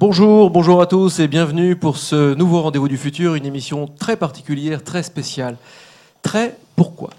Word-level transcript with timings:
Bonjour, 0.00 0.50
bonjour 0.50 0.80
à 0.80 0.86
tous 0.86 1.18
et 1.18 1.26
bienvenue 1.26 1.74
pour 1.74 1.96
ce 1.96 2.34
nouveau 2.34 2.62
Rendez-vous 2.62 2.86
du 2.86 2.96
futur, 2.96 3.34
une 3.34 3.44
émission 3.44 3.88
très 3.88 4.16
particulière, 4.16 4.84
très 4.84 5.02
spéciale. 5.02 5.56
Très 6.22 6.56
pourquoi? 6.76 7.10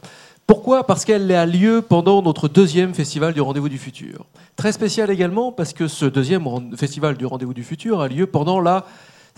Pourquoi? 0.48 0.88
Parce 0.88 1.04
qu'elle 1.04 1.30
a 1.34 1.46
lieu 1.46 1.82
pendant 1.82 2.22
notre 2.22 2.48
deuxième 2.48 2.94
festival 2.94 3.34
du 3.34 3.42
Rendez-vous 3.42 3.68
du 3.68 3.78
futur. 3.78 4.26
Très 4.56 4.72
spécial 4.72 5.12
également 5.12 5.52
parce 5.52 5.74
que 5.74 5.90
ce 5.90 6.06
deuxième 6.06 6.46
festival 6.78 7.18
du 7.18 7.26
Rendez-vous 7.26 7.54
du 7.54 7.66
futur 7.66 8.00
a 8.00 8.08
lieu 8.08 8.28
pendant 8.28 8.62
la 8.62 8.86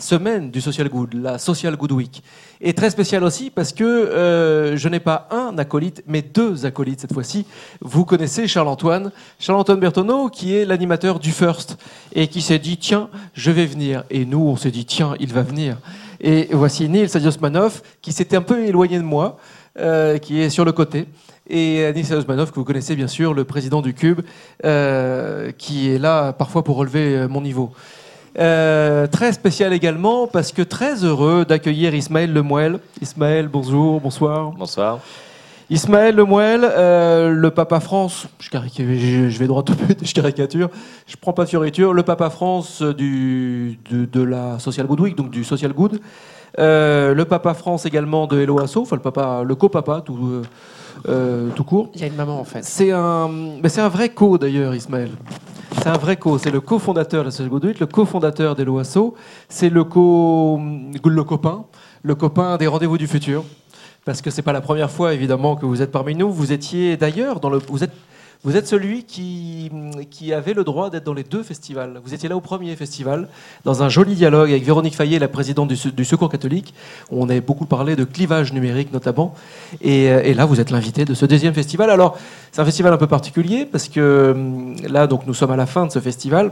semaine 0.01 0.51
du 0.51 0.61
Social 0.61 0.89
Good, 0.89 1.13
la 1.13 1.37
Social 1.37 1.75
Good 1.75 1.91
Week. 1.91 2.23
Et 2.59 2.73
très 2.73 2.89
spécial 2.89 3.23
aussi 3.23 3.49
parce 3.49 3.73
que 3.73 3.83
euh, 3.83 4.77
je 4.77 4.89
n'ai 4.89 4.99
pas 4.99 5.27
un 5.31 5.57
acolyte, 5.57 6.03
mais 6.07 6.21
deux 6.21 6.65
acolytes 6.65 7.01
cette 7.01 7.13
fois-ci. 7.13 7.45
Vous 7.81 8.05
connaissez 8.05 8.47
Charles-Antoine, 8.47 9.11
Charles-Antoine 9.39 9.79
Bertonneau, 9.79 10.29
qui 10.29 10.55
est 10.55 10.65
l'animateur 10.65 11.19
du 11.19 11.31
First, 11.31 11.77
et 12.13 12.27
qui 12.27 12.41
s'est 12.41 12.59
dit, 12.59 12.77
tiens, 12.77 13.09
je 13.33 13.51
vais 13.51 13.65
venir. 13.65 14.03
Et 14.09 14.25
nous, 14.25 14.41
on 14.41 14.55
s'est 14.55 14.71
dit, 14.71 14.85
tiens, 14.85 15.15
il 15.19 15.33
va 15.33 15.41
venir. 15.41 15.77
Et 16.19 16.49
voici 16.51 16.87
Neil 16.87 17.09
Sadiosmanov, 17.09 17.81
qui 18.01 18.11
s'était 18.11 18.37
un 18.37 18.41
peu 18.41 18.63
éloigné 18.63 18.97
de 18.97 19.03
moi, 19.03 19.37
euh, 19.79 20.17
qui 20.17 20.39
est 20.39 20.49
sur 20.49 20.65
le 20.65 20.71
côté. 20.71 21.07
Et 21.49 21.91
Neil 21.93 22.05
Sadiosmanov, 22.05 22.51
que 22.51 22.55
vous 22.55 22.63
connaissez 22.63 22.95
bien 22.95 23.07
sûr, 23.07 23.33
le 23.33 23.43
président 23.43 23.81
du 23.81 23.93
Cube, 23.95 24.21
euh, 24.65 25.51
qui 25.57 25.89
est 25.89 25.97
là 25.97 26.31
parfois 26.33 26.63
pour 26.63 26.77
relever 26.77 27.27
mon 27.27 27.41
niveau. 27.41 27.73
Euh, 28.39 29.07
très 29.07 29.33
spécial 29.33 29.73
également 29.73 30.25
parce 30.25 30.53
que 30.53 30.61
très 30.61 31.03
heureux 31.03 31.43
d'accueillir 31.45 31.93
Ismaël 31.93 32.31
Lemouel. 32.31 32.79
Ismaël, 33.01 33.47
bonjour, 33.47 33.99
bonsoir. 33.99 34.51
Bonsoir. 34.51 34.99
Ismaël 35.69 36.15
Lemouel, 36.15 36.61
euh, 36.63 37.29
le 37.29 37.49
Papa 37.49 37.79
France, 37.79 38.27
je, 38.39 38.49
je, 38.49 39.39
vais 39.39 39.47
droit 39.47 39.63
au 39.69 39.73
but, 39.73 39.99
je 40.05 40.13
caricature, 40.13 40.69
je 41.07 41.15
prends 41.15 41.31
pas 41.31 41.45
fioriture, 41.45 41.93
le 41.93 42.03
Papa 42.03 42.29
France 42.29 42.81
du, 42.81 43.79
de, 43.89 44.21
la 44.21 44.59
Social 44.59 44.85
Good 44.85 44.99
Week, 44.99 45.15
donc 45.15 45.29
du 45.29 45.45
Social 45.45 45.71
Good. 45.71 46.01
Euh, 46.59 47.13
le 47.13 47.23
Papa 47.23 47.53
France 47.53 47.85
également 47.85 48.27
de 48.27 48.41
Hello 48.41 48.59
Asso, 48.59 48.79
enfin 48.79 48.97
le 48.97 49.01
papa, 49.01 49.43
le 49.45 49.55
co-papa 49.55 50.01
tout, 50.05 50.41
tout 51.55 51.63
court. 51.63 51.89
Il 51.95 52.01
y 52.01 52.03
a 52.03 52.07
une 52.07 52.15
maman 52.15 52.39
en 52.39 52.43
fait. 52.43 52.63
C'est 52.63 52.91
un, 52.91 53.29
c'est 53.67 53.81
un 53.81 53.89
vrai 53.89 54.09
co 54.09 54.37
d'ailleurs, 54.37 54.75
Ismaël. 54.75 55.11
C'est 55.77 55.87
un 55.87 55.97
vrai 55.97 56.17
co. 56.17 56.37
C'est 56.37 56.51
le 56.51 56.61
cofondateur 56.61 57.21
de 57.21 57.25
la 57.25 57.31
Société 57.31 57.79
le 57.79 57.85
cofondateur 57.85 58.55
des 58.55 58.65
Loasso. 58.65 59.15
C'est 59.49 59.69
le, 59.69 59.83
co... 59.83 60.59
le 61.03 61.23
copain, 61.23 61.65
le 62.03 62.15
copain 62.15 62.57
des 62.57 62.67
rendez-vous 62.67 62.97
du 62.97 63.07
futur. 63.07 63.43
Parce 64.03 64.21
que 64.21 64.31
c'est 64.31 64.41
pas 64.41 64.53
la 64.53 64.61
première 64.61 64.89
fois, 64.89 65.13
évidemment, 65.13 65.55
que 65.55 65.65
vous 65.65 65.81
êtes 65.81 65.91
parmi 65.91 66.15
nous. 66.15 66.31
Vous 66.31 66.51
étiez 66.51 66.97
d'ailleurs 66.97 67.39
dans 67.39 67.49
le. 67.49 67.59
Vous 67.67 67.83
êtes 67.83 67.93
vous 68.43 68.57
êtes 68.57 68.67
celui 68.67 69.03
qui, 69.03 69.69
avait 70.33 70.53
le 70.53 70.63
droit 70.63 70.89
d'être 70.89 71.03
dans 71.03 71.13
les 71.13 71.23
deux 71.23 71.43
festivals. 71.43 72.01
Vous 72.03 72.15
étiez 72.15 72.27
là 72.27 72.35
au 72.35 72.41
premier 72.41 72.75
festival, 72.75 73.27
dans 73.65 73.83
un 73.83 73.89
joli 73.89 74.15
dialogue 74.15 74.49
avec 74.49 74.63
Véronique 74.63 74.95
Fayet, 74.95 75.19
la 75.19 75.27
présidente 75.27 75.69
du, 75.69 76.05
Secours 76.05 76.29
catholique. 76.29 76.73
Où 77.11 77.21
on 77.21 77.29
avait 77.29 77.41
beaucoup 77.41 77.65
parlé 77.65 77.95
de 77.95 78.03
clivage 78.03 78.51
numérique 78.51 78.91
notamment. 78.91 79.35
Et, 79.81 80.09
euh, 80.09 80.23
et 80.23 80.33
là, 80.33 80.45
vous 80.45 80.59
êtes 80.59 80.71
l'invité 80.71 81.05
de 81.05 81.13
ce 81.13 81.27
deuxième 81.27 81.53
festival. 81.53 81.91
Alors, 81.91 82.17
c'est 82.51 82.61
un 82.61 82.65
festival 82.65 82.91
un 82.91 82.97
peu 82.97 83.07
particulier 83.07 83.65
parce 83.65 83.87
que 83.87 84.31
hum, 84.33 84.75
là, 84.87 85.05
donc, 85.05 85.27
nous 85.27 85.35
sommes 85.35 85.51
à 85.51 85.55
la 85.55 85.67
fin 85.67 85.85
de 85.85 85.91
ce 85.91 85.99
festival. 85.99 86.51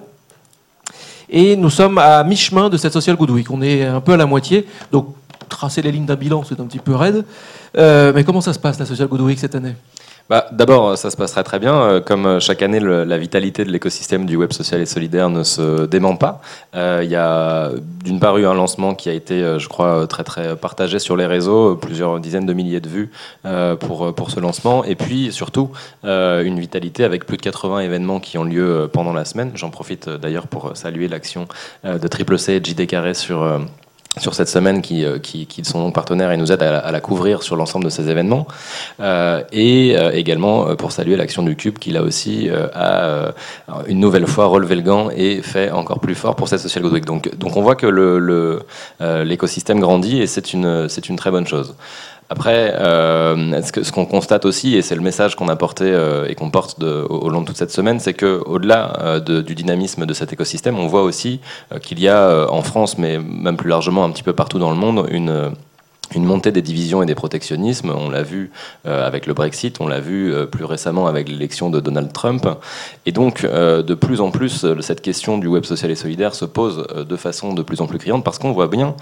Et 1.31 1.55
nous 1.55 1.69
sommes 1.71 1.97
à 1.97 2.23
mi-chemin 2.23 2.69
de 2.69 2.77
cette 2.77 2.93
Social 2.93 3.15
Good 3.15 3.31
Week. 3.31 3.49
On 3.49 3.61
est 3.63 3.83
un 3.85 4.01
peu 4.01 4.13
à 4.13 4.17
la 4.17 4.27
moitié. 4.27 4.67
Donc, 4.91 5.15
tracer 5.47 5.81
les 5.81 5.91
lignes 5.91 6.05
d'un 6.05 6.15
bilan, 6.15 6.43
c'est 6.43 6.59
un 6.59 6.65
petit 6.65 6.79
peu 6.79 6.93
raide. 6.93 7.25
Euh, 7.77 8.11
mais 8.13 8.23
comment 8.23 8.41
ça 8.41 8.53
se 8.53 8.59
passe, 8.59 8.79
la 8.79 8.85
Social 8.85 9.07
Good 9.07 9.21
Week, 9.21 9.39
cette 9.39 9.55
année? 9.55 9.75
Bah, 10.29 10.47
D'abord, 10.51 10.97
ça 10.97 11.09
se 11.09 11.17
passerait 11.17 11.43
très 11.43 11.59
bien. 11.59 11.73
Euh, 11.73 12.01
comme 12.01 12.25
euh, 12.25 12.39
chaque 12.39 12.61
année, 12.61 12.79
la 12.79 13.17
vitalité 13.17 13.65
de 13.65 13.71
l'écosystème 13.71 14.25
du 14.25 14.35
web 14.35 14.53
social 14.53 14.79
et 14.79 14.85
solidaire 14.85 15.29
ne 15.29 15.43
se 15.43 15.85
dément 15.85 16.15
pas. 16.15 16.41
Euh, 16.75 17.01
il 17.03 17.09
y 17.09 17.15
a 17.15 17.71
d'une 18.03 18.19
part 18.19 18.37
eu 18.37 18.45
un 18.45 18.53
lancement 18.53 18.93
qui 18.93 19.09
a 19.09 19.13
été, 19.13 19.57
je 19.59 19.67
crois, 19.67 20.07
très 20.07 20.23
très 20.23 20.55
partagé 20.55 20.99
sur 20.99 21.17
les 21.17 21.25
réseaux, 21.25 21.75
plusieurs 21.75 22.19
dizaines 22.19 22.45
de 22.45 22.53
milliers 22.53 22.79
de 22.79 22.89
vues 22.89 23.11
pour, 23.79 24.13
pour 24.13 24.31
ce 24.31 24.39
lancement. 24.39 24.83
Et 24.83 24.95
puis 24.95 25.31
surtout, 25.31 25.71
une 26.03 26.59
vitalité 26.59 27.03
avec 27.03 27.25
plus 27.25 27.37
de 27.37 27.41
80 27.41 27.79
événements 27.81 28.19
qui 28.19 28.37
ont 28.37 28.43
lieu 28.43 28.89
pendant 28.91 29.13
la 29.13 29.25
semaine. 29.25 29.51
J'en 29.55 29.69
profite 29.69 30.09
d'ailleurs 30.09 30.47
pour 30.47 30.75
saluer 30.75 31.07
l'action 31.07 31.47
de 31.83 32.07
Triple 32.07 32.37
C 32.37 32.53
et 32.53 32.63
JD 32.63 32.87
Carré 32.87 33.13
sur 33.13 33.43
sur 34.19 34.35
cette 34.35 34.49
semaine 34.49 34.81
qui, 34.81 35.05
euh, 35.05 35.19
qui, 35.19 35.45
qui, 35.45 35.63
sont 35.65 35.79
donc 35.79 35.93
partenaires 35.93 36.31
et 36.31 36.37
nous 36.37 36.51
aident 36.51 36.63
à, 36.63 36.91
la 36.91 37.01
couvrir 37.01 37.43
sur 37.43 37.55
l'ensemble 37.55 37.85
de 37.85 37.89
ces 37.89 38.09
événements. 38.09 38.47
Euh, 38.99 39.43
et 39.51 39.97
euh, 39.97 40.11
également 40.11 40.75
pour 40.75 40.91
saluer 40.91 41.15
l'action 41.15 41.43
du 41.43 41.55
Cube 41.55 41.79
qui 41.79 41.91
là 41.91 42.01
aussi 42.03 42.49
a 42.73 43.33
une 43.87 43.99
nouvelle 43.99 44.27
fois 44.27 44.45
relevé 44.45 44.75
le 44.75 44.81
gant 44.81 45.09
et 45.09 45.41
fait 45.41 45.71
encore 45.71 45.99
plus 45.99 46.15
fort 46.15 46.35
pour 46.35 46.47
cette 46.47 46.59
Social 46.59 46.83
Good 46.83 46.93
Week. 46.93 47.05
Donc, 47.05 47.35
donc 47.37 47.57
on 47.57 47.61
voit 47.61 47.75
que 47.75 47.87
l'écosystème 49.23 49.77
le, 49.77 49.81
grandit 49.81 50.21
et 50.21 50.27
c'est 50.27 50.53
une, 50.53 50.87
une 51.09 51.15
très 51.15 51.31
bonne 51.31 51.47
chose. 51.47 51.75
Après, 52.31 52.75
euh, 52.77 53.59
ce 53.63 53.91
qu'on 53.91 54.05
constate 54.05 54.45
aussi, 54.45 54.75
et 54.75 54.83
c'est 54.83 54.93
le 54.93 55.01
message 55.01 55.35
qu'on 55.35 55.47
a 55.47 55.55
porté 55.55 55.85
euh, 55.85 56.27
et 56.27 56.35
qu'on 56.35 56.51
porte 56.51 56.83
au, 56.83 57.29
long 57.29 57.41
de 57.41 57.47
toute 57.47 57.57
cette 57.57 57.71
semaine, 57.71 57.99
c'est 57.99 58.13
qu'au-delà 58.13 58.93
euh, 59.01 59.41
du 59.41 59.55
dynamisme 59.55 60.05
de 60.05 60.13
cet 60.13 60.31
écosystème, 60.31 60.77
on 60.77 60.85
voit 60.85 61.01
aussi 61.01 61.39
qu'il 61.81 61.99
y 61.99 62.07
a 62.07 62.47
en 62.51 62.61
France, 62.61 62.99
mais 62.99 63.17
même 63.17 63.57
plus 63.57 63.69
largement 63.69 64.05
un 64.05 64.11
petit 64.11 64.21
peu 64.21 64.33
partout 64.33 64.59
dans 64.59 64.69
le 64.69 64.77
monde, 64.77 65.07
une 65.09 65.51
une 66.15 66.25
montée 66.25 66.51
des 66.51 66.61
divisions 66.61 67.03
et 67.03 67.05
des 67.05 67.15
protectionnismes. 67.15 67.91
On 67.95 68.09
l'a 68.09 68.23
vu 68.23 68.51
euh, 68.85 69.05
avec 69.05 69.27
le 69.27 69.33
Brexit, 69.33 69.79
on 69.79 69.87
l'a 69.87 69.99
vu 69.99 70.33
euh, 70.33 70.45
plus 70.45 70.65
récemment 70.65 71.07
avec 71.07 71.29
l'élection 71.29 71.69
de 71.69 71.79
Donald 71.79 72.11
Trump. 72.11 72.47
Et 73.05 73.11
donc, 73.11 73.43
euh, 73.43 73.83
de 73.83 73.93
plus 73.93 74.21
en 74.21 74.31
plus, 74.31 74.65
cette 74.81 75.01
question 75.01 75.37
du 75.37 75.47
web 75.47 75.63
social 75.65 75.91
et 75.91 75.95
solidaire 75.95 76.33
se 76.33 76.45
pose 76.45 76.87
de 76.87 77.15
façon 77.15 77.53
de 77.53 77.61
plus 77.61 77.81
en 77.81 77.87
plus 77.87 77.97
criante 77.97 78.23
parce 78.23 78.39
qu'on 78.39 78.51
voit 78.51 78.67
bien 78.67 78.95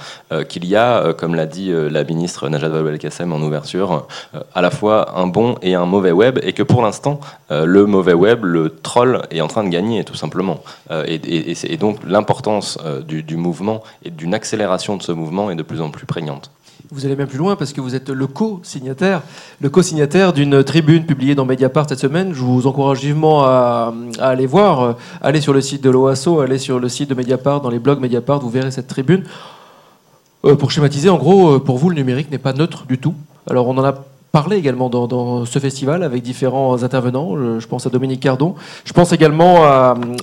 qu'il 0.50 0.66
y 0.66 0.76
a, 0.76 1.14
comme 1.14 1.36
l'a 1.36 1.46
dit 1.46 1.72
la 1.72 2.04
ministre 2.04 2.50
Najat 2.50 2.70
Vallaud-Belkacem 2.70 3.32
en 3.32 3.42
ouverture, 3.42 4.08
à 4.54 4.62
la 4.62 4.72
fois 4.72 5.18
un 5.18 5.28
bon 5.28 5.56
et 5.62 5.76
un 5.76 5.86
mauvais 5.86 6.12
web 6.12 6.40
et 6.44 6.54
que 6.54 6.64
pour 6.64 6.82
l'instant, 6.82 7.20
le 7.50 7.86
mauvais 7.86 8.14
web, 8.14 8.44
le 8.44 8.70
troll, 8.70 9.22
est 9.32 9.42
en 9.42 9.48
train 9.48 9.64
de 9.64 9.70
gagner 9.70 10.04
tout 10.04 10.16
simplement. 10.16 10.62
Et, 11.06 11.78
donc, 11.78 12.00
l'importance 12.06 12.78
du, 13.08 13.24
du 13.24 13.38
mouvement 13.38 13.84
et 14.04 14.10
d'une 14.10 14.34
accélération 14.34 14.98
de 14.98 15.04
ce 15.04 15.12
mouvement 15.12 15.52
est 15.52 15.56
de 15.56 15.64
plus 15.64 15.82
en 15.82 15.90
plus 15.90 16.06
prégnante. 16.06 16.52
Vous 16.90 17.06
allez 17.06 17.18
même 17.18 17.28
plus 17.28 17.38
loin 17.38 17.58
parce 17.58 17.74
que 17.74 17.82
vous 17.82 17.96
êtes 17.96 18.10
le 18.10 18.28
co-signataire, 18.28 19.22
le 19.60 19.70
co-signataire 19.70 20.32
d'une 20.32 20.64
tribune 20.64 21.06
publiée 21.06 21.36
dans 21.36 21.44
Mediapart 21.44 21.86
cette 21.90 22.00
semaine. 22.00 22.34
Je 22.34 22.40
vous 22.40 22.66
encourage 22.66 23.02
vivement 23.02 23.44
à, 23.44 23.94
aller 24.20 24.46
voir. 24.46 24.96
Allez 25.22 25.42
sur 25.42 25.52
le 25.52 25.60
site 25.60 25.84
de 25.84 25.90
l'OASO, 25.90 26.40
allez 26.40 26.58
sur 26.58 26.80
le 26.80 26.88
site 26.88 27.10
de 27.10 27.16
Mediapart, 27.16 27.60
dans 27.60 27.70
les 27.70 27.80
blogs 27.80 28.00
Mediapart, 28.00 28.40
vous 28.40 28.50
verrez 28.50 28.72
cette 28.72 28.88
tribune. 28.88 29.24
Euh, 30.46 30.56
pour 30.56 30.72
schématiser, 30.72 31.10
en 31.10 31.18
gros, 31.18 31.56
euh, 31.56 31.60
pour 31.60 31.78
vous, 31.78 31.90
le 31.90 31.96
numérique 31.96 32.32
n'est 32.32 32.38
pas 32.38 32.54
neutre 32.54 32.86
du 32.86 32.98
tout. 32.98 33.16
Alors 33.50 33.68
on 33.68 33.78
en 33.78 33.84
a 33.84 34.06
parler 34.38 34.58
également 34.58 34.88
dans, 34.88 35.46
ce 35.46 35.58
festival 35.58 36.04
avec 36.04 36.22
différents 36.22 36.84
intervenants. 36.84 37.36
Je, 37.60 37.66
pense 37.66 37.88
à 37.88 37.90
Dominique 37.90 38.20
Cardon. 38.20 38.54
Je 38.86 38.94
pense 38.94 39.12
également 39.12 39.56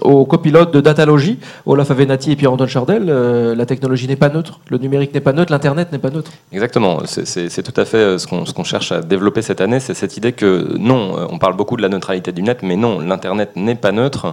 aux 0.03 0.25
copilotes 0.25 0.73
de 0.73 0.81
Datalogie, 0.81 1.41
Olaf 1.67 1.91
Avenatti 1.91 2.31
et 2.31 2.37
Pierre-Antoine 2.37 2.69
Chardel. 2.69 3.07
Euh, 3.09 3.57
la 3.57 3.67
technologie 3.67 4.07
n'est 4.07 4.15
pas 4.25 4.29
neutre, 4.29 4.61
le 4.71 4.79
numérique 4.79 5.13
n'est 5.15 5.21
pas 5.29 5.33
neutre, 5.33 5.51
l'Internet 5.51 5.91
n'est 5.91 5.99
pas 5.99 6.11
neutre. 6.11 6.31
Exactement. 6.53 7.01
C'est 7.07 7.63
tout 7.65 7.81
à 7.81 7.85
fait 7.85 7.97
euh, 7.97 8.19
ce 8.19 8.53
qu'on 8.53 8.63
cherche 8.63 8.93
à 8.93 9.01
développer 9.01 9.43
cette 9.43 9.61
année. 9.61 9.81
C'est 9.81 9.95
cette 9.95 10.17
idée 10.17 10.31
que 10.31 10.77
non, 10.79 11.19
euh, 11.19 11.27
on 11.29 11.39
parle 11.39 11.57
beaucoup 11.57 11.77
de 11.77 11.83
la 11.83 11.89
neutralité 11.89 12.31
du 12.31 12.45
net, 12.45 12.61
mais 12.63 12.77
non, 12.77 13.01
l'Internet 13.01 13.57
n'est 13.57 13.75
pas 13.75 13.91
neutre. 13.91 14.33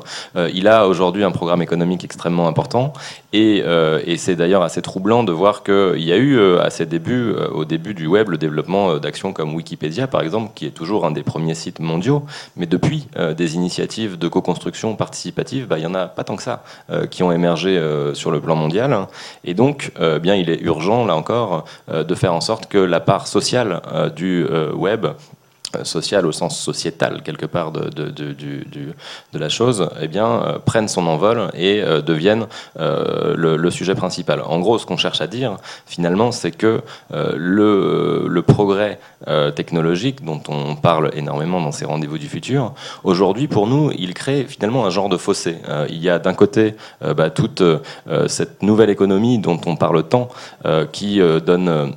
il 0.54 0.68
a 0.68 0.88
aujourd'hui 0.88 1.24
un 1.24 1.32
programme 1.32 1.64
économique 1.64 2.04
extrêmement 2.04 2.48
important. 2.48 2.94
Et, 3.34 3.64
et 4.06 4.18
c'est 4.18 4.36
d'ailleurs 4.36 4.62
assez 4.62 4.82
troublant 4.82 5.24
de 5.24 5.32
voir 5.32 5.64
qu'il 5.64 6.02
y 6.04 6.12
a 6.12 6.18
eu 6.18 6.40
à 6.58 6.70
ses 6.70 6.86
débuts, 6.86 7.34
au 7.54 7.66
début 7.66 7.94
du 7.94 8.08
web, 8.08 8.30
le 8.30 8.38
développement 8.38 8.98
d'actions 8.98 9.34
comme 9.34 9.56
Wikipédia 9.56 10.08
par 10.08 10.22
exemple, 10.22 10.52
qui 10.56 10.66
est 10.66 10.72
toujours 10.72 11.06
un 11.06 11.12
des 11.12 11.24
premiers 11.24 11.56
sites 11.56 11.80
mondiaux, 11.80 12.24
mais 12.56 12.66
depuis 12.66 13.08
euh, 13.18 13.34
des 13.34 13.56
initiatives 13.56 14.18
de 14.18 14.28
co-construction 14.28 14.96
participative, 14.96 15.68
bah, 15.68 15.78
il 15.78 15.82
n'y 15.82 15.88
en 15.88 15.96
a 15.96 16.08
pas 16.08 16.24
tant 16.24 16.36
que 16.36 16.44
ça 16.44 16.64
euh, 16.90 17.08
qui 17.08 17.24
ont 17.24 17.32
émergé 17.32 17.78
euh, 17.78 18.14
sur 18.14 18.32
le 18.32 18.40
plan 18.40 18.56
mondial. 18.56 19.08
Et 19.44 19.54
donc, 19.54 19.92
bien, 20.22 20.36
il 20.36 20.50
est 20.50 20.62
urgent, 20.62 21.06
là 21.06 21.16
encore, 21.16 21.66
de 21.92 22.16
faire 22.16 22.34
en 22.34 22.42
sorte 22.42 22.68
que 22.68 22.78
la 22.78 23.00
part 23.00 23.28
sociale 23.28 23.82
du 24.16 24.46
web 24.74 25.08
euh, 25.76 25.84
social 25.84 26.26
au 26.26 26.32
sens 26.32 26.60
sociétal 26.60 27.22
quelque 27.24 27.46
part 27.46 27.72
de, 27.72 27.90
de, 27.90 28.10
de, 28.10 28.34
de 29.34 29.40
la 29.40 29.50
chose, 29.50 29.90
eh 30.02 30.08
bien, 30.08 30.28
euh, 30.28 30.60
prennent 30.60 30.88
son 30.88 31.08
envol 31.08 31.50
et 31.54 31.82
euh, 31.82 32.02
deviennent 32.02 32.48
le, 32.78 33.56
le, 33.58 33.72
sujet 33.72 33.96
principal. 33.96 34.42
En 34.42 34.60
gros, 34.60 34.78
ce 34.78 34.86
qu'on 34.86 34.98
cherche 34.98 35.22
à 35.22 35.28
dire, 35.28 35.58
finalement, 35.86 36.32
c'est 36.32 36.52
que 36.52 36.82
le, 37.12 38.28
le, 38.28 38.42
progrès 38.42 39.00
technologique 39.56 40.24
dont 40.26 40.42
on 40.50 40.76
parle 40.76 41.12
énormément 41.16 41.62
dans 41.62 41.72
ces 41.72 41.86
rendez-vous 41.86 42.18
du 42.18 42.28
futur, 42.28 42.74
aujourd'hui, 43.04 43.48
pour 43.48 43.68
nous, 43.68 43.92
il 43.98 44.14
crée 44.14 44.46
finalement 44.46 44.86
un 44.86 44.90
genre 44.90 45.10
de 45.10 45.18
fossé. 45.18 45.58
il 45.90 45.98
y 45.98 46.10
a 46.10 46.20
d'un 46.20 46.34
côté 46.34 46.76
bah, 47.02 47.30
toute 47.30 47.64
cette 48.28 48.62
nouvelle 48.62 48.90
économie 48.90 49.40
dont 49.40 49.60
on 49.66 49.76
parle 49.76 50.04
tant, 50.04 50.30
qui 50.92 51.20
donne 51.46 51.94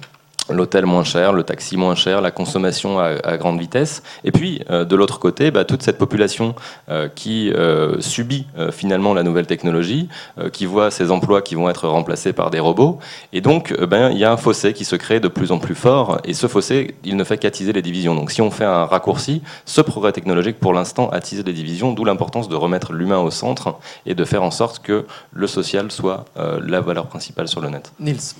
l'hôtel 0.50 0.86
moins 0.86 1.04
cher, 1.04 1.32
le 1.32 1.42
taxi 1.42 1.76
moins 1.76 1.94
cher, 1.94 2.20
la 2.20 2.30
consommation 2.30 2.98
à, 2.98 3.36
grande 3.36 3.58
vitesse. 3.58 4.02
Et 4.24 4.32
puis, 4.32 4.62
euh, 4.70 4.84
de 4.84 4.96
l'autre 4.96 5.18
côté, 5.18 5.50
bah, 5.50 5.64
toute 5.64 5.82
cette 5.82 5.98
population 5.98 6.54
euh, 6.88 7.08
qui 7.14 7.50
euh, 7.50 8.00
subit 8.00 8.46
finalement 8.72 9.14
la 9.14 9.22
nouvelle 9.22 9.46
technologie, 9.46 10.08
qui 10.52 10.66
voit 10.66 10.90
ses 10.90 11.10
emplois 11.10 11.42
qui 11.42 11.54
vont 11.54 11.68
être 11.68 11.88
remplacés 11.88 12.32
par 12.32 12.50
des 12.50 12.60
robots. 12.60 12.98
Et 13.32 13.40
donc, 13.40 13.74
ben, 13.84 14.10
il 14.10 14.18
y 14.18 14.24
a 14.24 14.32
un 14.32 14.36
fossé 14.36 14.72
qui 14.72 14.84
se 14.84 14.96
crée 14.96 15.20
de 15.20 15.28
plus 15.28 15.52
en 15.52 15.58
plus 15.58 15.74
fort. 15.74 16.20
Et 16.24 16.34
ce 16.34 16.46
fossé, 16.46 16.94
il 17.04 17.16
ne 17.16 17.24
fait 17.24 17.38
qu'attiser 17.38 17.72
les 17.72 17.82
divisions. 17.82 18.14
Donc, 18.14 18.30
si 18.30 18.42
on 18.42 18.50
fait 18.50 18.64
un 18.64 18.84
raccourci, 18.84 19.42
ce 19.64 19.80
progrès 19.80 20.12
technologique, 20.12 20.58
pour 20.58 20.72
l'instant, 20.72 21.08
attise 21.10 21.44
les 21.44 21.52
divisions, 21.52 21.92
d'où 21.92 22.04
l'importance 22.04 22.48
de 22.48 22.56
remettre 22.56 22.92
l'humain 22.92 23.18
au 23.18 23.30
centre 23.30 23.76
et 24.06 24.14
de 24.14 24.24
faire 24.24 24.42
en 24.42 24.50
sorte 24.50 24.80
que 24.80 25.06
le 25.32 25.46
social 25.46 25.90
soit 25.90 26.24
la 26.36 26.80
valeur 26.80 27.06
principale 27.06 27.48
sur 27.48 27.60
le 27.60 27.70
net. 27.70 27.92
Nils 27.98 28.34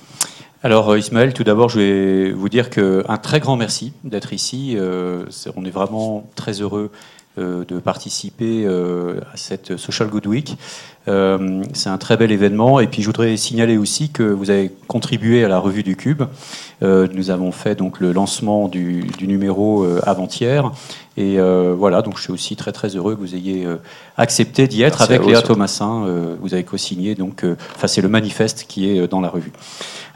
alors 0.65 0.89
euh, 0.89 0.97
Ismaël, 0.97 1.31
tout 1.31 1.43
d'abord, 1.43 1.69
je 1.69 1.79
vais 1.79 2.31
vous 2.31 2.49
dire 2.49 2.71
qu'un 2.71 3.17
très 3.21 3.39
grand 3.39 3.55
merci 3.55 3.93
d'être 4.03 4.33
ici. 4.33 4.73
Euh, 4.75 5.25
on 5.55 5.63
est 5.63 5.69
vraiment 5.69 6.27
très 6.33 6.53
heureux 6.53 6.89
euh, 7.37 7.63
de 7.65 7.77
participer 7.77 8.65
à 8.65 9.37
cette 9.37 9.77
Social 9.77 10.07
Good 10.07 10.25
Week. 10.25 10.57
c'est 11.05 11.89
un 11.89 11.97
très 11.99 12.17
bel 12.17 12.31
événement. 12.31 12.79
Et 12.79 12.87
puis 12.87 13.03
je 13.03 13.05
voudrais 13.05 13.37
signaler 13.37 13.77
aussi 13.77 14.09
que 14.09 14.23
vous 14.23 14.49
avez 14.49 14.71
contribué 14.87 15.45
à 15.45 15.49
la 15.49 15.59
revue 15.59 15.83
du 15.83 15.95
Cube. 15.95 16.23
nous 16.81 17.29
avons 17.29 17.51
fait 17.51 17.75
donc 17.75 17.99
le 17.99 18.11
lancement 18.11 18.67
du, 18.67 19.05
numéro 19.21 19.85
avant-hier. 20.01 20.71
Et 21.15 21.37
voilà, 21.77 22.01
donc 22.01 22.17
je 22.17 22.23
suis 22.23 22.33
aussi 22.33 22.55
très 22.55 22.71
très 22.71 22.95
heureux 22.95 23.13
que 23.13 23.19
vous 23.19 23.35
ayez 23.35 23.67
accepté 24.17 24.67
d'y 24.67 24.81
être 24.81 25.03
avec 25.03 25.23
Léa 25.23 25.43
Thomasin. 25.43 26.07
vous 26.41 26.55
avez 26.55 26.63
co-signé, 26.63 27.13
donc, 27.13 27.45
enfin 27.75 27.85
c'est 27.85 28.01
le 28.01 28.09
manifeste 28.09 28.65
qui 28.67 28.89
est 28.89 29.07
dans 29.07 29.21
la 29.21 29.29
revue. 29.29 29.51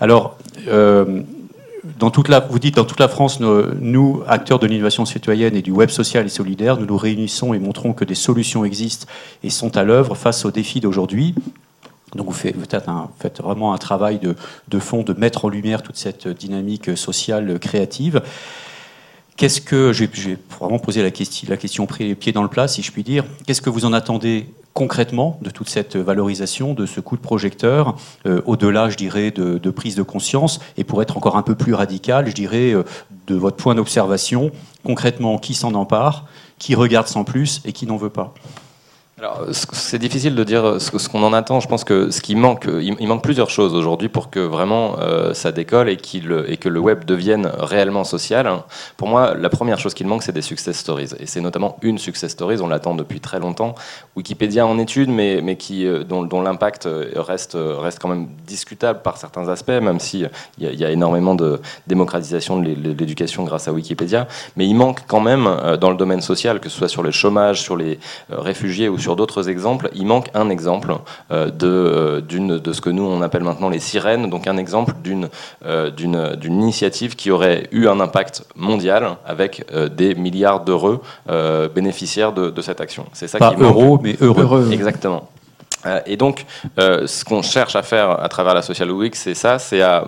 Alors, 0.01 0.37
dans 0.65 2.11
toute 2.11 2.27
la, 2.27 2.39
vous 2.39 2.59
dites 2.59 2.75
dans 2.75 2.85
toute 2.85 2.99
la 2.99 3.07
France, 3.07 3.39
nous, 3.39 4.23
acteurs 4.27 4.59
de 4.59 4.67
l'innovation 4.67 5.05
citoyenne 5.05 5.55
et 5.55 5.61
du 5.61 5.71
web 5.71 5.89
social 5.89 6.25
et 6.25 6.29
solidaire, 6.29 6.77
nous 6.77 6.85
nous 6.85 6.97
réunissons 6.97 7.53
et 7.53 7.59
montrons 7.59 7.93
que 7.93 8.05
des 8.05 8.15
solutions 8.15 8.65
existent 8.65 9.07
et 9.43 9.49
sont 9.49 9.77
à 9.77 9.83
l'œuvre 9.83 10.15
face 10.15 10.45
aux 10.45 10.51
défis 10.51 10.79
d'aujourd'hui. 10.79 11.35
Donc 12.15 12.27
vous 12.27 12.33
faites, 12.33 12.55
vraiment 13.41 13.73
un 13.73 13.77
travail 13.77 14.19
de, 14.19 14.79
fond, 14.79 15.03
de 15.03 15.13
mettre 15.13 15.45
en 15.45 15.49
lumière 15.49 15.83
toute 15.83 15.97
cette 15.97 16.27
dynamique 16.27 16.97
sociale 16.97 17.59
créative. 17.59 18.21
Qu'est-ce 19.37 19.61
que, 19.61 19.93
je 19.93 20.05
vais, 20.05 20.37
vraiment 20.59 20.79
poser 20.79 21.01
la 21.01 21.11
question, 21.11 21.47
la 21.49 21.57
question 21.57 21.85
pieds 21.85 22.31
dans 22.33 22.43
le 22.43 22.49
plat, 22.49 22.67
si 22.67 22.81
je 22.81 22.91
puis 22.91 23.03
dire. 23.03 23.23
Qu'est-ce 23.45 23.61
que 23.61 23.69
vous 23.69 23.85
en 23.85 23.93
attendez 23.93 24.47
concrètement 24.73 25.39
de 25.41 25.49
toute 25.49 25.69
cette 25.69 25.95
valorisation, 25.95 26.73
de 26.73 26.85
ce 26.85 26.99
coup 26.99 27.17
de 27.17 27.21
projecteur, 27.21 27.95
euh, 28.25 28.41
au-delà, 28.45 28.89
je 28.89 28.97
dirais, 28.97 29.31
de, 29.31 29.69
prise 29.69 29.95
de 29.95 30.03
conscience, 30.03 30.59
et 30.77 30.83
pour 30.83 31.01
être 31.01 31.17
encore 31.17 31.37
un 31.37 31.41
peu 31.41 31.55
plus 31.55 31.73
radical, 31.73 32.27
je 32.27 32.33
dirais, 32.33 32.71
euh, 32.71 32.83
de 33.27 33.35
votre 33.35 33.57
point 33.57 33.75
d'observation, 33.75 34.51
concrètement, 34.83 35.37
qui 35.37 35.53
s'en 35.53 35.73
empare, 35.73 36.25
qui 36.57 36.75
regarde 36.75 37.07
sans 37.07 37.23
plus 37.23 37.61
et 37.65 37.73
qui 37.73 37.85
n'en 37.85 37.97
veut 37.97 38.09
pas 38.09 38.33
alors, 39.19 39.47
c'est 39.51 39.99
difficile 39.99 40.33
de 40.33 40.43
dire 40.45 40.79
ce 40.79 41.09
qu'on 41.09 41.23
en 41.23 41.33
attend. 41.33 41.59
Je 41.59 41.67
pense 41.67 41.83
que 41.83 42.09
ce 42.09 42.21
qui 42.21 42.35
manque, 42.35 42.67
il 42.81 43.05
manque 43.05 43.21
plusieurs 43.21 43.49
choses 43.49 43.73
aujourd'hui 43.73 44.07
pour 44.07 44.29
que 44.29 44.39
vraiment 44.39 44.95
euh, 44.99 45.33
ça 45.33 45.51
décolle 45.51 45.89
et, 45.89 45.97
que 45.97 46.69
le 46.69 46.79
web 46.79 47.03
devienne 47.03 47.51
réellement 47.57 48.05
social. 48.05 48.49
Pour 48.95 49.09
moi, 49.09 49.33
la 49.35 49.49
première 49.49 49.77
chose 49.77 49.93
qu'il 49.93 50.07
manque, 50.07 50.23
c'est 50.23 50.31
des 50.31 50.41
success 50.41 50.77
stories. 50.77 51.09
Et 51.19 51.25
c'est 51.25 51.41
notamment 51.41 51.75
une 51.81 51.97
success 51.97 52.31
story, 52.31 52.61
on 52.61 52.69
l'attend 52.69 52.95
depuis 52.95 53.19
très 53.19 53.41
longtemps. 53.41 53.75
Wikipédia 54.15 54.65
en 54.65 54.79
étude, 54.79 55.09
mais, 55.09 55.43
euh, 55.71 56.03
dont, 56.05 56.41
l'impact 56.41 56.87
reste, 57.15 57.57
quand 57.99 58.07
même 58.07 58.29
discutable 58.47 59.01
par 59.01 59.17
certains 59.17 59.49
aspects, 59.49 59.67
même 59.69 59.99
s'il 59.99 60.29
y, 60.59 60.65
y, 60.65 60.85
a 60.85 60.91
énormément 60.91 61.35
de 61.35 61.59
démocratisation 61.87 62.61
de 62.61 62.69
l'éducation 62.69 63.43
grâce 63.43 63.67
à 63.67 63.73
Wikipédia. 63.73 64.27
Mais 64.55 64.65
il 64.65 64.75
manque 64.75 64.99
quand 65.07 65.19
même 65.19 65.45
euh, 65.45 65.75
dans 65.75 65.91
le 65.91 65.97
domaine 65.97 66.21
social, 66.21 66.61
que 66.61 66.69
ce 66.69 66.77
soit 66.77 66.87
sur 66.87 67.03
le 67.03 67.11
chômage, 67.11 67.61
sur 67.61 67.75
les 67.75 67.99
réfugiés 68.29 68.87
ou 68.87 68.97
sur 68.97 69.08
sur 69.09 69.15
d'autres 69.15 69.49
exemples, 69.49 69.89
il 69.95 70.05
manque 70.05 70.29
un 70.35 70.51
exemple 70.51 70.93
euh, 71.31 71.49
de, 71.49 71.65
euh, 71.67 72.59
de 72.59 72.73
ce 72.73 72.79
que 72.79 72.91
nous 72.91 73.01
on 73.01 73.23
appelle 73.23 73.43
maintenant 73.43 73.69
les 73.69 73.79
sirènes, 73.79 74.29
donc 74.29 74.45
un 74.45 74.55
exemple 74.55 74.93
d'une, 75.03 75.29
euh, 75.65 75.89
d'une, 75.89 76.35
d'une 76.35 76.61
initiative 76.61 77.15
qui 77.15 77.31
aurait 77.31 77.67
eu 77.71 77.87
un 77.87 77.99
impact 78.01 78.43
mondial 78.55 79.15
avec 79.25 79.65
des 79.97 80.13
milliards 80.13 80.63
d'euros 80.63 81.01
bénéficiaires 81.73 82.33
de, 82.33 82.51
de, 82.51 82.61
cette 82.61 82.81
action. 82.81 83.05
C'est 83.13 83.27
ça 83.27 83.39
Pas 83.39 83.55
qui 83.55 83.61
euros, 83.63 83.99
mais 84.03 84.15
heureux. 84.21 84.69
Exactement. 84.71 85.27
Euh, 85.85 86.01
et 86.05 86.17
donc, 86.17 86.45
euh, 86.77 87.07
ce 87.07 87.23
qu'on 87.23 87.41
cherche 87.41 87.75
à 87.75 87.83
faire 87.83 88.21
à 88.21 88.29
travers 88.29 88.53
la 88.53 88.61
Social 88.61 88.91
Week, 88.91 89.15
c'est 89.15 89.33
ça, 89.33 89.59
c'est 89.59 89.81
à 89.81 90.05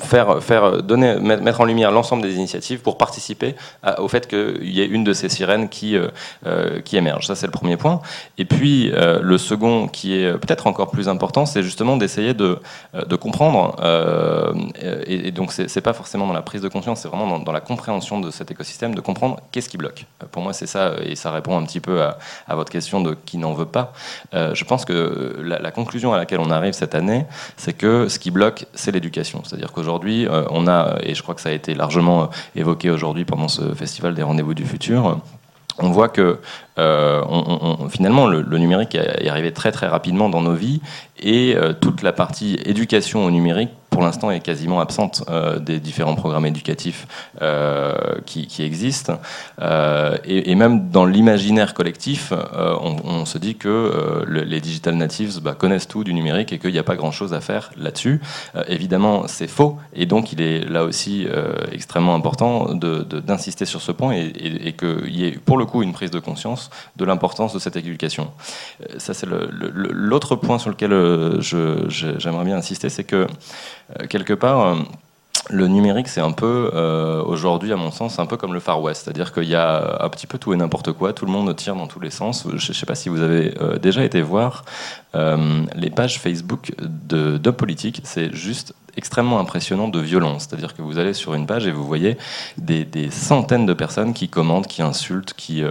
faire, 0.00 0.42
faire 0.42 0.82
donner, 0.82 1.18
mettre 1.20 1.60
en 1.60 1.64
lumière 1.64 1.90
l'ensemble 1.90 2.22
des 2.22 2.34
initiatives 2.34 2.80
pour 2.80 2.98
participer 2.98 3.54
au 3.98 4.08
fait 4.08 4.26
qu'il 4.26 4.70
y 4.70 4.80
ait 4.80 4.86
une 4.86 5.04
de 5.04 5.12
ces 5.12 5.28
sirènes 5.28 5.68
qui, 5.68 5.96
euh, 5.96 6.80
qui 6.80 6.96
émerge. 6.96 7.26
Ça, 7.26 7.34
c'est 7.34 7.46
le 7.46 7.52
premier 7.52 7.76
point. 7.76 8.00
Et 8.38 8.44
puis, 8.44 8.90
le 8.92 9.38
second, 9.38 9.88
qui 9.88 10.14
est 10.14 10.32
peut-être 10.32 10.66
encore 10.66 10.90
plus 10.90 11.08
important, 11.08 11.46
c'est 11.46 11.62
justement 11.62 11.96
d'essayer 11.96 12.34
de, 12.34 12.58
de, 12.94 13.16
comprendre. 13.16 13.76
Et, 15.06 15.28
et, 15.28 15.30
donc, 15.30 15.52
c'est 15.52 15.80
pas 15.80 15.92
forcément 15.92 16.26
dans 16.26 16.32
la 16.32 16.42
prise 16.42 16.62
de 16.62 16.68
conscience, 16.68 17.00
c'est 17.00 17.08
vraiment 17.08 17.38
dans, 17.38 17.52
la 17.52 17.60
compréhension 17.60 18.20
de 18.20 18.30
cet 18.30 18.50
écosystème, 18.50 18.94
de 18.94 19.00
comprendre 19.00 19.40
qu'est-ce 19.50 19.68
qui 19.68 19.76
bloque. 19.76 20.06
Pour 20.30 20.42
moi, 20.42 20.52
c'est 20.52 20.66
ça, 20.66 20.92
et 21.04 21.14
ça 21.16 21.30
répond 21.30 21.56
un 21.58 21.64
petit 21.64 21.80
peu 21.80 22.02
à, 22.02 22.18
à 22.48 22.54
votre 22.54 22.70
question 22.70 23.00
de 23.00 23.16
qui 23.26 23.38
n'en 23.38 23.52
veut 23.52 23.66
pas. 23.66 23.92
je 24.32 24.64
pense 24.64 24.84
que 24.84 25.11
la, 25.42 25.70
conclusion 25.70 26.12
à 26.12 26.16
laquelle 26.16 26.40
on 26.40 26.50
arrive 26.50 26.72
cette 26.72 26.94
année, 26.94 27.24
c'est 27.56 27.72
que 27.72 28.08
ce 28.08 28.18
qui 28.18 28.30
bloque, 28.30 28.66
c'est 28.74 28.92
l'éducation. 28.92 29.42
C'est-à-dire 29.44 29.72
qu'aujourd'hui, 29.72 30.26
euh, 30.26 30.44
on 30.50 30.66
a, 30.66 30.96
et 31.02 31.14
je 31.14 31.22
crois 31.22 31.34
que 31.34 31.40
ça 31.40 31.48
a 31.48 31.52
été 31.52 31.74
largement 31.74 32.24
euh, 32.24 32.26
évoqué 32.56 32.90
aujourd'hui 32.90 33.24
pendant 33.24 33.48
ce 33.48 33.74
festival 33.74 34.14
des 34.14 34.22
rendez-vous 34.22 34.54
du 34.54 34.64
futur, 34.64 35.20
on 35.78 35.90
voit 35.90 36.08
que 36.08 36.38
euh, 36.78 37.22
finalement 37.88 38.26
le, 38.26 38.42
numérique 38.58 38.94
est 38.94 39.28
arrivé 39.28 39.52
très 39.52 39.72
très 39.72 39.86
rapidement 39.86 40.28
dans 40.28 40.42
nos 40.42 40.52
vies 40.52 40.82
et 41.18 41.56
toute 41.80 42.02
la 42.02 42.12
partie 42.12 42.58
éducation 42.66 43.24
au 43.24 43.30
numérique 43.30 43.70
pour 43.92 44.02
l'instant 44.02 44.30
est 44.30 44.40
quasiment 44.40 44.80
absente 44.80 45.22
euh, 45.28 45.58
des 45.58 45.78
différents 45.78 46.16
programmes 46.16 46.46
éducatifs 46.46 47.06
euh, 47.42 47.92
qui, 48.26 48.48
existent. 48.62 49.20
Euh, 49.60 50.16
et, 50.24 50.54
même 50.54 50.88
dans 50.88 51.04
l'imaginaire 51.04 51.74
collectif, 51.74 52.32
on, 52.32 53.24
se 53.26 53.38
dit 53.38 53.54
que 53.56 54.24
les 54.26 54.60
digital 54.60 54.94
natives 54.94 55.40
bah, 55.40 55.54
connaissent 55.54 55.86
tout 55.86 56.04
du 56.04 56.14
numérique 56.14 56.52
et 56.52 56.58
qu'il 56.58 56.72
n'y 56.72 56.78
a 56.78 56.82
pas 56.82 56.96
grand-chose 56.96 57.34
à 57.34 57.40
faire 57.40 57.70
là-dessus. 57.76 58.20
évidemment, 58.66 59.28
c'est 59.28 59.46
faux. 59.46 59.78
Et 59.94 60.06
donc, 60.06 60.32
il 60.32 60.40
est 60.40 60.60
là 60.68 60.84
aussi 60.84 61.26
extrêmement 61.70 62.14
important 62.14 62.74
d'insister 62.74 63.66
sur 63.66 63.82
ce 63.82 63.92
point 63.92 64.12
et, 64.14 64.32
et, 64.68 64.72
qu'il 64.72 65.14
y 65.14 65.26
ait 65.26 65.32
pour 65.32 65.58
le 65.58 65.66
coup 65.66 65.82
une 65.82 65.92
prise 65.92 66.10
de 66.10 66.18
conscience 66.18 66.70
de 66.96 67.04
l'importance 67.04 67.52
de 67.52 67.58
cette 67.58 67.76
éducation. 67.76 68.30
Ça, 68.96 69.12
c'est 69.12 69.26
l'autre 69.28 70.36
point 70.36 70.58
sur 70.58 70.70
lequel 70.70 70.92
j'aimerais 71.38 72.44
bien 72.44 72.56
insister, 72.56 72.88
c'est 72.88 73.04
que 73.04 73.26
quelque 74.08 74.32
part, 74.32 74.60
euh, 74.60 74.76
le 75.50 75.66
numérique, 75.66 76.08
c'est 76.08 76.20
un 76.20 76.32
peu, 76.32 76.70
euh, 76.72 77.22
aujourd'hui, 77.22 77.72
à 77.72 77.76
mon 77.76 77.90
sens, 77.90 78.18
un 78.18 78.26
peu 78.26 78.36
comme 78.36 78.54
le 78.54 78.60
Far 78.60 78.80
West. 78.80 79.04
C'est-à-dire 79.04 79.32
qu'il 79.32 79.48
y 79.48 79.56
a 79.56 80.02
un 80.02 80.08
petit 80.08 80.26
peu 80.26 80.38
tout 80.38 80.52
et 80.52 80.56
n'importe 80.56 80.92
quoi. 80.92 81.12
Tout 81.12 81.26
le 81.26 81.32
monde 81.32 81.54
tire 81.56 81.74
dans 81.74 81.86
tous 81.86 82.00
les 82.00 82.10
sens. 82.10 82.46
Je 82.54 82.68
ne 82.68 82.74
sais 82.74 82.86
pas 82.86 82.94
si 82.94 83.08
vous 83.08 83.20
avez 83.20 83.54
déjà 83.80 84.04
été 84.04 84.22
voir 84.22 84.64
les 85.14 85.90
pages 85.90 86.20
Facebook 86.20 86.72
d'hommes 86.78 87.54
politiques. 87.54 88.00
C'est 88.04 88.32
juste 88.34 88.74
extrêmement 88.96 89.40
impressionnant 89.40 89.88
de 89.88 89.98
violence. 89.98 90.46
C'est-à-dire 90.48 90.74
que 90.74 90.82
vous 90.82 90.98
allez 90.98 91.12
sur 91.12 91.34
une 91.34 91.46
page 91.46 91.66
et 91.66 91.72
vous 91.72 91.84
voyez 91.84 92.16
des, 92.56 93.10
centaines 93.10 93.66
de 93.66 93.74
personnes 93.74 94.14
qui 94.14 94.28
commentent, 94.28 94.68
qui 94.68 94.80
insultent, 94.80 95.34
qui 95.34 95.64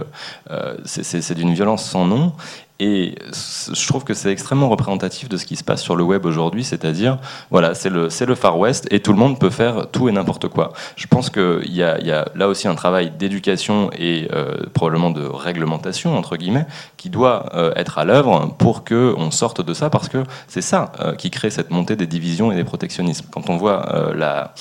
c'est 0.84 1.34
d'une 1.34 1.54
violence 1.54 1.84
sans 1.84 2.04
nom. 2.04 2.34
Et 2.84 3.14
je 3.32 3.86
trouve 3.86 4.02
que 4.02 4.12
c'est 4.12 4.32
extrêmement 4.32 4.68
représentatif 4.68 5.28
de 5.28 5.36
ce 5.36 5.46
qui 5.46 5.54
se 5.54 5.62
passe 5.62 5.80
sur 5.80 5.94
le 5.94 6.02
web 6.02 6.26
aujourd'hui, 6.26 6.64
c'est-à-dire, 6.64 7.18
voilà, 7.48 7.76
c'est 7.76 7.90
le, 7.90 8.34
Far 8.34 8.58
West 8.58 8.88
et 8.90 8.98
tout 8.98 9.12
le 9.12 9.20
monde 9.20 9.38
peut 9.38 9.50
faire 9.50 9.86
tout 9.92 10.08
et 10.08 10.12
n'importe 10.12 10.48
quoi. 10.48 10.72
Je 10.96 11.06
pense 11.06 11.30
qu'il 11.30 11.68
y, 11.68 11.76
y, 11.76 11.82
a 11.82 12.28
là 12.34 12.48
aussi 12.48 12.66
un 12.66 12.74
travail 12.74 13.12
d'éducation 13.12 13.90
et 13.96 14.26
euh, 14.32 14.66
probablement 14.74 15.12
de 15.12 15.22
réglementation, 15.22 16.18
entre 16.18 16.36
guillemets, 16.36 16.66
qui 16.96 17.08
doit 17.08 17.54
euh, 17.54 17.72
être 17.76 17.98
à 17.98 18.04
l'œuvre 18.04 18.52
pour 18.58 18.82
qu'on 18.82 19.30
sorte 19.30 19.64
de 19.64 19.74
ça, 19.74 19.88
parce 19.88 20.08
que 20.08 20.24
c'est 20.48 20.60
ça 20.60 20.90
euh, 20.98 21.14
qui 21.14 21.30
crée 21.30 21.50
cette 21.50 21.70
montée 21.70 21.94
des 21.94 22.08
divisions 22.08 22.50
et 22.50 22.56
des 22.56 22.64
protectionnismes. 22.64 23.26
Quand 23.30 23.48
on 23.48 23.58
voit 23.58 24.12
la 24.16 24.54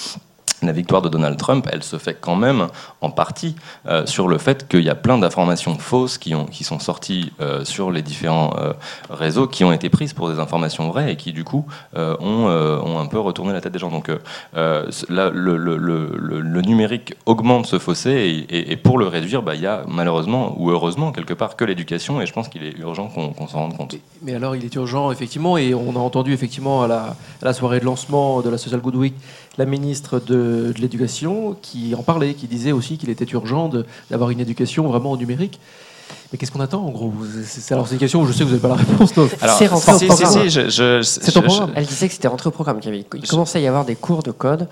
la 0.63 0.71
victoire 0.71 1.01
de 1.01 1.09
Donald 1.09 1.37
Trump, 1.37 1.67
elle 1.71 1.83
se 1.83 1.97
fait 1.97 2.17
quand 2.19 2.35
même 2.35 2.67
en 3.01 3.09
partie 3.09 3.55
euh, 3.87 4.05
sur 4.05 4.27
le 4.27 4.37
fait 4.37 4.67
qu'il 4.67 4.83
y 4.83 4.89
a 4.89 4.95
plein 4.95 5.17
d'informations 5.17 5.77
fausses 5.77 6.17
qui, 6.17 6.35
ont, 6.35 6.45
qui 6.45 6.63
sont 6.63 6.79
sorties 6.79 7.31
euh, 7.41 7.65
sur 7.65 7.91
les 7.91 8.01
différents 8.01 8.53
euh, 8.57 8.73
réseaux, 9.09 9.47
qui 9.47 9.63
ont 9.63 9.71
été 9.71 9.89
prises 9.89 10.13
pour 10.13 10.29
des 10.29 10.39
informations 10.39 10.87
vraies 10.89 11.13
et 11.13 11.15
qui 11.15 11.33
du 11.33 11.43
coup 11.43 11.65
ont, 11.95 12.99
un 12.99 13.05
peu 13.07 13.19
retourné 13.19 13.53
la 13.53 13.61
tête 13.61 13.73
des 13.73 13.79
gens. 13.79 13.89
Donc 13.89 14.09
là, 14.53 15.29
le, 15.33 16.61
numérique 16.61 17.15
augmente 17.25 17.65
ce 17.65 17.79
fossé 17.79 18.45
et, 18.49 18.75
pour 18.77 18.97
le 18.97 19.07
réduire, 19.07 19.41
bah, 19.41 19.55
il 19.55 19.61
y 19.61 19.67
a 19.67 19.83
malheureusement 19.87 20.55
ou 20.57 20.69
heureusement 20.69 21.11
quelque 21.11 21.33
part 21.33 21.55
que 21.55 21.65
l'éducation 21.65 22.21
et 22.21 22.25
je 22.25 22.33
pense 22.33 22.49
qu'il 22.49 22.63
est 22.63 22.77
urgent 22.77 23.07
qu'on 23.07 23.47
s'en 23.47 23.59
rende 23.59 23.77
compte. 23.77 23.95
Mais 24.21 24.35
alors 24.35 24.55
il 24.55 24.63
est 24.63 24.75
urgent 24.75 25.11
effectivement 25.11 25.57
et 25.57 25.73
on 25.73 25.95
a 25.95 25.99
entendu 25.99 26.33
effectivement 26.33 26.83
à 26.83 26.87
la, 26.87 27.01
à 27.41 27.45
la 27.45 27.53
soirée 27.53 27.79
de 27.79 27.85
lancement 27.85 28.41
de 28.41 28.49
la 28.49 28.57
Social 28.57 28.81
Good 28.81 28.95
Week 28.95 29.15
la 29.57 29.65
ministre 29.65 30.19
de 30.19 30.50
de, 30.51 30.73
l'éducation 30.79 31.55
qui 31.61 31.95
en 31.95 32.03
parlait, 32.03 32.33
qui 32.33 32.47
disait 32.47 32.71
aussi 32.71 32.97
qu'il 32.97 33.09
était 33.09 33.25
urgent 33.25 33.69
d'avoir 34.09 34.29
une 34.29 34.39
éducation 34.39 34.87
vraiment 34.87 35.11
au 35.11 35.17
numérique. 35.17 35.59
Mais 36.31 36.37
qu'est-ce 36.37 36.51
qu'on 36.51 36.59
attend 36.59 36.85
en 36.85 36.91
gros? 36.91 37.13
C'est 37.45 37.73
alors 37.73 37.87
c'est 37.87 37.95
une 37.95 37.99
question 37.99 38.21
où 38.21 38.25
je 38.25 38.31
sais 38.31 38.39
que 38.39 38.43
vous 38.45 38.51
n'avez 38.51 38.61
pas 38.61 38.69
la 38.69 38.75
réponse. 38.75 39.13
C'est 39.57 39.67
rentré 39.67 39.93
au 39.93 39.99
programme. 39.99 40.49
c'est 41.03 41.37
au 41.37 41.41
programme. 41.41 41.71
Elle 41.75 41.85
disait 41.85 42.07
que 42.07 42.13
c'était 42.13 42.27
rentré 42.27 42.47
au 42.47 42.51
programme. 42.51 42.79
Il 42.85 43.27
commençait 43.27 43.59
à 43.59 43.61
y 43.61 43.67
avoir 43.67 43.85
des 43.85 43.95
cours 43.95 44.23
de 44.23 44.31
code 44.31 44.67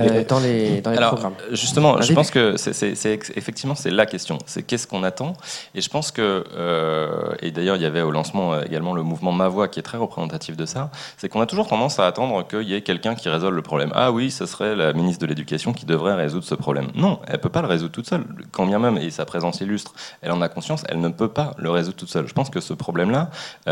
euh, 0.00 0.24
dans 0.24 0.40
les, 0.40 0.80
dans 0.80 0.90
les 0.90 0.98
alors, 0.98 1.12
programmes 1.12 1.34
Justement, 1.52 2.00
je 2.00 2.12
pense 2.12 2.30
que 2.30 2.56
c'est 2.56 3.12
effectivement 3.36 3.74
c'est 3.74 3.90
la 3.90 4.06
question. 4.06 4.38
C'est 4.46 4.62
qu'est-ce 4.62 4.86
qu'on 4.86 5.04
attend? 5.04 5.34
Et 5.74 5.80
je 5.80 5.88
pense 5.88 6.10
que 6.10 6.44
euh, 6.56 7.34
et 7.40 7.52
d'ailleurs 7.52 7.76
il 7.76 7.82
y 7.82 7.86
avait 7.86 8.02
au 8.02 8.10
lancement 8.10 8.54
euh, 8.54 8.62
également 8.64 8.92
le 8.92 9.02
mouvement 9.02 9.30
Ma 9.30 9.48
Voix 9.48 9.68
qui 9.68 9.78
est 9.78 9.84
très 9.84 9.98
représentatif 9.98 10.56
de 10.56 10.66
ça. 10.66 10.90
C'est 11.16 11.28
qu'on 11.28 11.40
a 11.40 11.46
toujours 11.46 11.68
tendance 11.68 12.00
à 12.00 12.06
attendre 12.06 12.46
qu'il 12.46 12.68
y 12.68 12.74
ait 12.74 12.82
quelqu'un 12.82 13.14
qui 13.14 13.28
résolve 13.28 13.54
le 13.54 13.62
problème. 13.62 13.90
Ah 13.94 14.10
oui, 14.10 14.30
ce 14.30 14.46
serait 14.46 14.74
la 14.74 14.92
ministre 14.92 15.20
de 15.20 15.26
l'Éducation 15.26 15.72
qui 15.72 15.86
devrait 15.86 16.14
résoudre 16.14 16.44
ce 16.44 16.54
problème. 16.56 16.88
Non, 16.94 17.20
elle 17.28 17.40
peut 17.40 17.48
pas 17.48 17.62
le 17.62 17.68
résoudre 17.68 17.92
toute 17.92 18.08
seule. 18.08 18.24
Quand 18.50 18.66
bien 18.66 18.80
même 18.80 18.98
et 18.98 19.10
sa 19.10 19.24
présence 19.24 19.60
illustre, 19.60 19.92
elle 20.22 20.32
en 20.32 20.42
a 20.42 20.48
conscience, 20.48 20.82
elle 20.88 21.00
ne 21.00 21.08
peut 21.08 21.28
pas 21.28 21.54
le 21.58 21.70
résoudre 21.70 21.96
toute 21.96 22.10
seule. 22.10 22.26
Je 22.26 22.32
pense 22.32 22.50
que 22.50 22.60
ce 22.60 22.74
problème-là, 22.74 23.30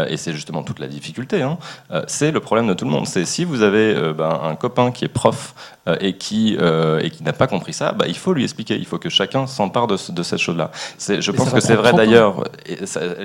et 0.09 0.17
c'est 0.17 0.33
justement 0.33 0.63
toute 0.63 0.79
la 0.79 0.87
difficulté, 0.87 1.43
hein, 1.43 1.59
c'est 2.07 2.31
le 2.31 2.41
problème 2.41 2.69
de 2.69 2.75
tout 2.75 2.85
le 2.85 2.91
monde. 2.91 3.07
C'est 3.07 3.25
si 3.25 3.45
vous 3.45 3.63
avez 3.63 3.95
ben, 4.13 4.41
un 4.43 4.55
copain 4.55 4.91
qui 4.91 5.05
est 5.05 5.09
prof 5.09 5.55
et 6.01 6.13
qui, 6.13 6.57
euh, 6.61 7.01
et 7.01 7.11
qui 7.11 7.25
n'a 7.25 7.33
pas 7.33 7.49
compris 7.49 7.73
ça, 7.73 7.93
bah, 7.93 8.05
il 8.07 8.17
faut 8.17 8.33
lui 8.33 8.45
expliquer. 8.45 8.77
Il 8.77 8.87
faut 8.87 8.99
que 8.99 9.09
chacun 9.09 9.49
s'empare 9.49 9.89
de, 9.89 9.97
de, 10.13 10.23
cette 10.23 10.39
chose-là. 10.39 10.71
Je 10.99 11.31
pense 11.33 11.51
que 11.51 11.61
c'est 11.61 11.75
vrai 11.75 11.93
d'ailleurs. 11.93 12.45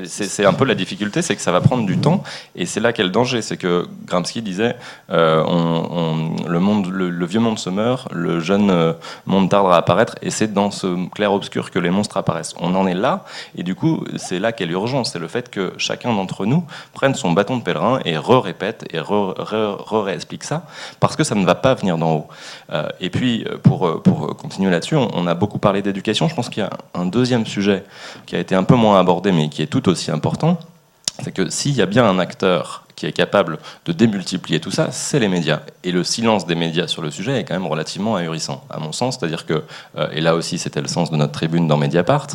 C'est 0.06 0.46
un 0.46 0.54
peu 0.54 0.66
la 0.66 0.74
difficulté, 0.74 1.22
c'est 1.22 1.36
que 1.36 1.42
ça 1.42 1.52
va 1.52 1.62
prendre 1.62 1.86
du 1.86 2.00
temps. 2.00 2.24
Et 2.56 2.66
c'est 2.66 2.80
là 2.80 2.94
qu'est 2.94 3.04
le 3.04 3.10
danger. 3.10 3.44
C'est 3.44 3.58
que 3.58 3.88
Gramsci 4.06 4.42
disait 4.42 4.76
euh, 5.12 5.44
on, 5.46 6.36
le, 6.48 6.60
monde, 6.60 6.88
le, 6.88 7.26
vieux 7.26 7.40
monde 7.40 7.60
se 7.60 7.70
meurt, 7.70 8.12
le 8.12 8.40
jeune 8.40 8.72
euh, 8.72 8.94
monde 9.28 9.50
tarde 9.50 9.72
à 9.72 9.76
apparaître. 9.76 10.16
Et 10.24 10.32
c'est 10.32 10.52
dans 10.52 10.72
ce 10.72 11.08
clair-obscur 11.10 11.70
que 11.70 11.78
les 11.78 11.92
monstres 11.92 12.18
apparaissent. 12.18 12.56
On 12.60 12.74
en 12.74 12.88
est 12.88 12.96
là. 12.96 13.26
Et 13.56 13.62
du 13.62 13.76
coup, 13.76 14.04
c'est 14.16 14.40
là 14.40 14.52
qu'est 14.52 14.66
l'urgence. 14.66 15.12
C'est 15.14 15.20
le 15.20 15.28
fait 15.28 15.52
que 15.52 15.74
chacun 15.78 16.12
d'entre 16.12 16.48
nous 16.48 16.66
prenne 16.94 17.14
son 17.14 17.32
bâton 17.34 17.58
de 17.58 17.62
pèlerin 17.62 18.00
et 18.04 18.18
re-répète 18.18 18.86
et 18.92 19.00
re-réexplique 19.00 20.44
ça. 20.44 20.66
Parce 21.00 21.16
que 21.16 21.24
ça 21.24 21.36
ne 21.36 21.46
va 21.46 21.54
pas 21.54 21.76
venir 21.76 22.00
d'en 22.00 22.14
haut. 22.14 22.28
Euh, 22.72 22.90
et 23.00 23.10
puis, 23.10 23.46
euh, 23.46 23.58
pour, 23.58 23.88
euh, 23.88 24.02
continuer 24.38 24.72
là-dessus, 24.72 24.96
on, 24.96 25.28
a 25.28 25.34
beaucoup 25.34 25.60
parlé 25.60 25.82
d'éducation. 25.82 26.28
Je 26.28 26.36
pense 26.36 26.50
qu'il 26.50 26.64
y 26.64 26.66
a 26.66 26.70
un 26.94 27.06
deuxième 27.06 27.46
sujet 27.46 27.84
qui 28.26 28.36
a 28.36 28.40
été 28.40 28.56
un 28.56 28.64
peu 28.64 28.76
moins 28.76 29.00
abordé, 29.00 29.32
mais 29.32 29.50
qui 29.50 29.62
est 29.62 29.68
tout 29.68 29.88
aussi 29.90 30.12
important. 30.12 30.60
C'est 31.24 31.32
que 31.32 31.50
s'il 31.50 31.74
y 31.74 31.82
a 31.82 31.86
bien 31.86 32.08
un 32.08 32.20
acteur 32.20 32.84
qui 32.96 33.06
est 33.06 33.12
capable 33.12 33.60
de 33.86 33.92
démultiplier 33.92 34.60
tout 34.60 34.72
ça, 34.72 34.92
c'est 34.92 35.20
les 35.20 35.28
médias. 35.28 35.62
Et 35.84 35.92
le 35.92 36.04
silence 36.04 36.48
des 36.48 36.56
médias 36.56 36.88
sur 36.88 37.02
le 37.02 37.12
sujet 37.12 37.40
est 37.40 37.44
quand 37.44 37.54
même 37.54 37.68
relativement 37.68 38.16
ahurissant, 38.16 38.64
à 38.70 38.80
mon 38.80 38.92
sens. 38.92 39.18
C'est-à-dire 39.18 39.46
que, 39.46 39.64
et 40.12 40.20
là 40.20 40.36
aussi 40.36 40.58
c'était 40.58 40.82
le 40.82 40.88
sens 40.88 41.12
de 41.12 41.16
notre 41.16 41.32
tribune 41.34 41.68
dans 41.68 41.78
Mediapart, 41.78 42.28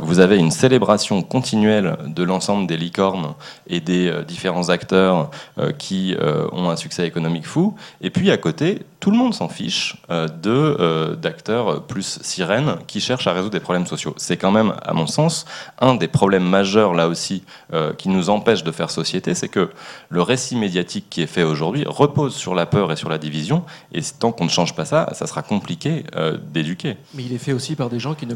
vous 0.00 0.18
avez 0.18 0.38
une 0.38 0.50
célébration 0.50 1.20
continuelle 1.20 1.98
de 2.06 2.22
l'ensemble 2.22 2.66
des 2.66 2.78
licornes 2.78 3.34
et 3.66 3.80
des 3.80 4.10
différents 4.26 4.70
acteurs 4.70 5.30
qui 5.78 6.16
ont 6.52 6.70
un 6.70 6.76
succès 6.76 7.06
économique 7.06 7.46
fou. 7.46 7.76
Et 8.00 8.08
puis 8.08 8.30
à 8.30 8.38
côté, 8.38 8.86
tout 9.02 9.10
le 9.10 9.16
monde 9.16 9.34
s'en 9.34 9.48
fiche 9.48 9.96
de 10.08 11.16
d'acteurs 11.20 11.82
plus 11.82 12.20
sirènes 12.22 12.76
qui 12.86 13.00
cherchent 13.00 13.26
à 13.26 13.32
résoudre 13.32 13.52
des 13.52 13.60
problèmes 13.60 13.86
sociaux. 13.86 14.14
C'est 14.16 14.36
quand 14.36 14.52
même, 14.52 14.74
à 14.80 14.92
mon 14.92 15.08
sens, 15.08 15.44
un 15.80 15.96
des 15.96 16.06
problèmes 16.06 16.48
majeurs 16.48 16.94
là 16.94 17.08
aussi 17.08 17.42
qui 17.98 18.08
nous 18.08 18.30
empêche 18.30 18.62
de 18.62 18.70
faire 18.70 18.90
société, 18.90 19.34
c'est 19.34 19.48
que 19.48 19.70
le 20.08 20.22
récit 20.22 20.54
médiatique 20.54 21.06
qui 21.10 21.22
est 21.22 21.26
fait 21.26 21.42
aujourd'hui 21.42 21.84
repose 21.86 22.34
sur 22.34 22.54
la 22.54 22.66
peur 22.66 22.92
et 22.92 22.96
sur 22.96 23.08
la 23.08 23.18
division, 23.18 23.64
et 23.92 24.00
tant 24.18 24.32
qu'on 24.32 24.44
ne 24.44 24.50
change 24.50 24.74
pas 24.74 24.84
ça, 24.84 25.08
ça 25.12 25.26
sera 25.26 25.42
compliqué 25.42 26.04
euh, 26.16 26.36
d'éduquer. 26.36 26.96
Mais 27.14 27.24
il 27.24 27.32
est 27.32 27.38
fait 27.38 27.52
aussi 27.52 27.76
par 27.76 27.90
des 27.90 27.98
gens 27.98 28.14
qui 28.14 28.26
ne 28.26 28.34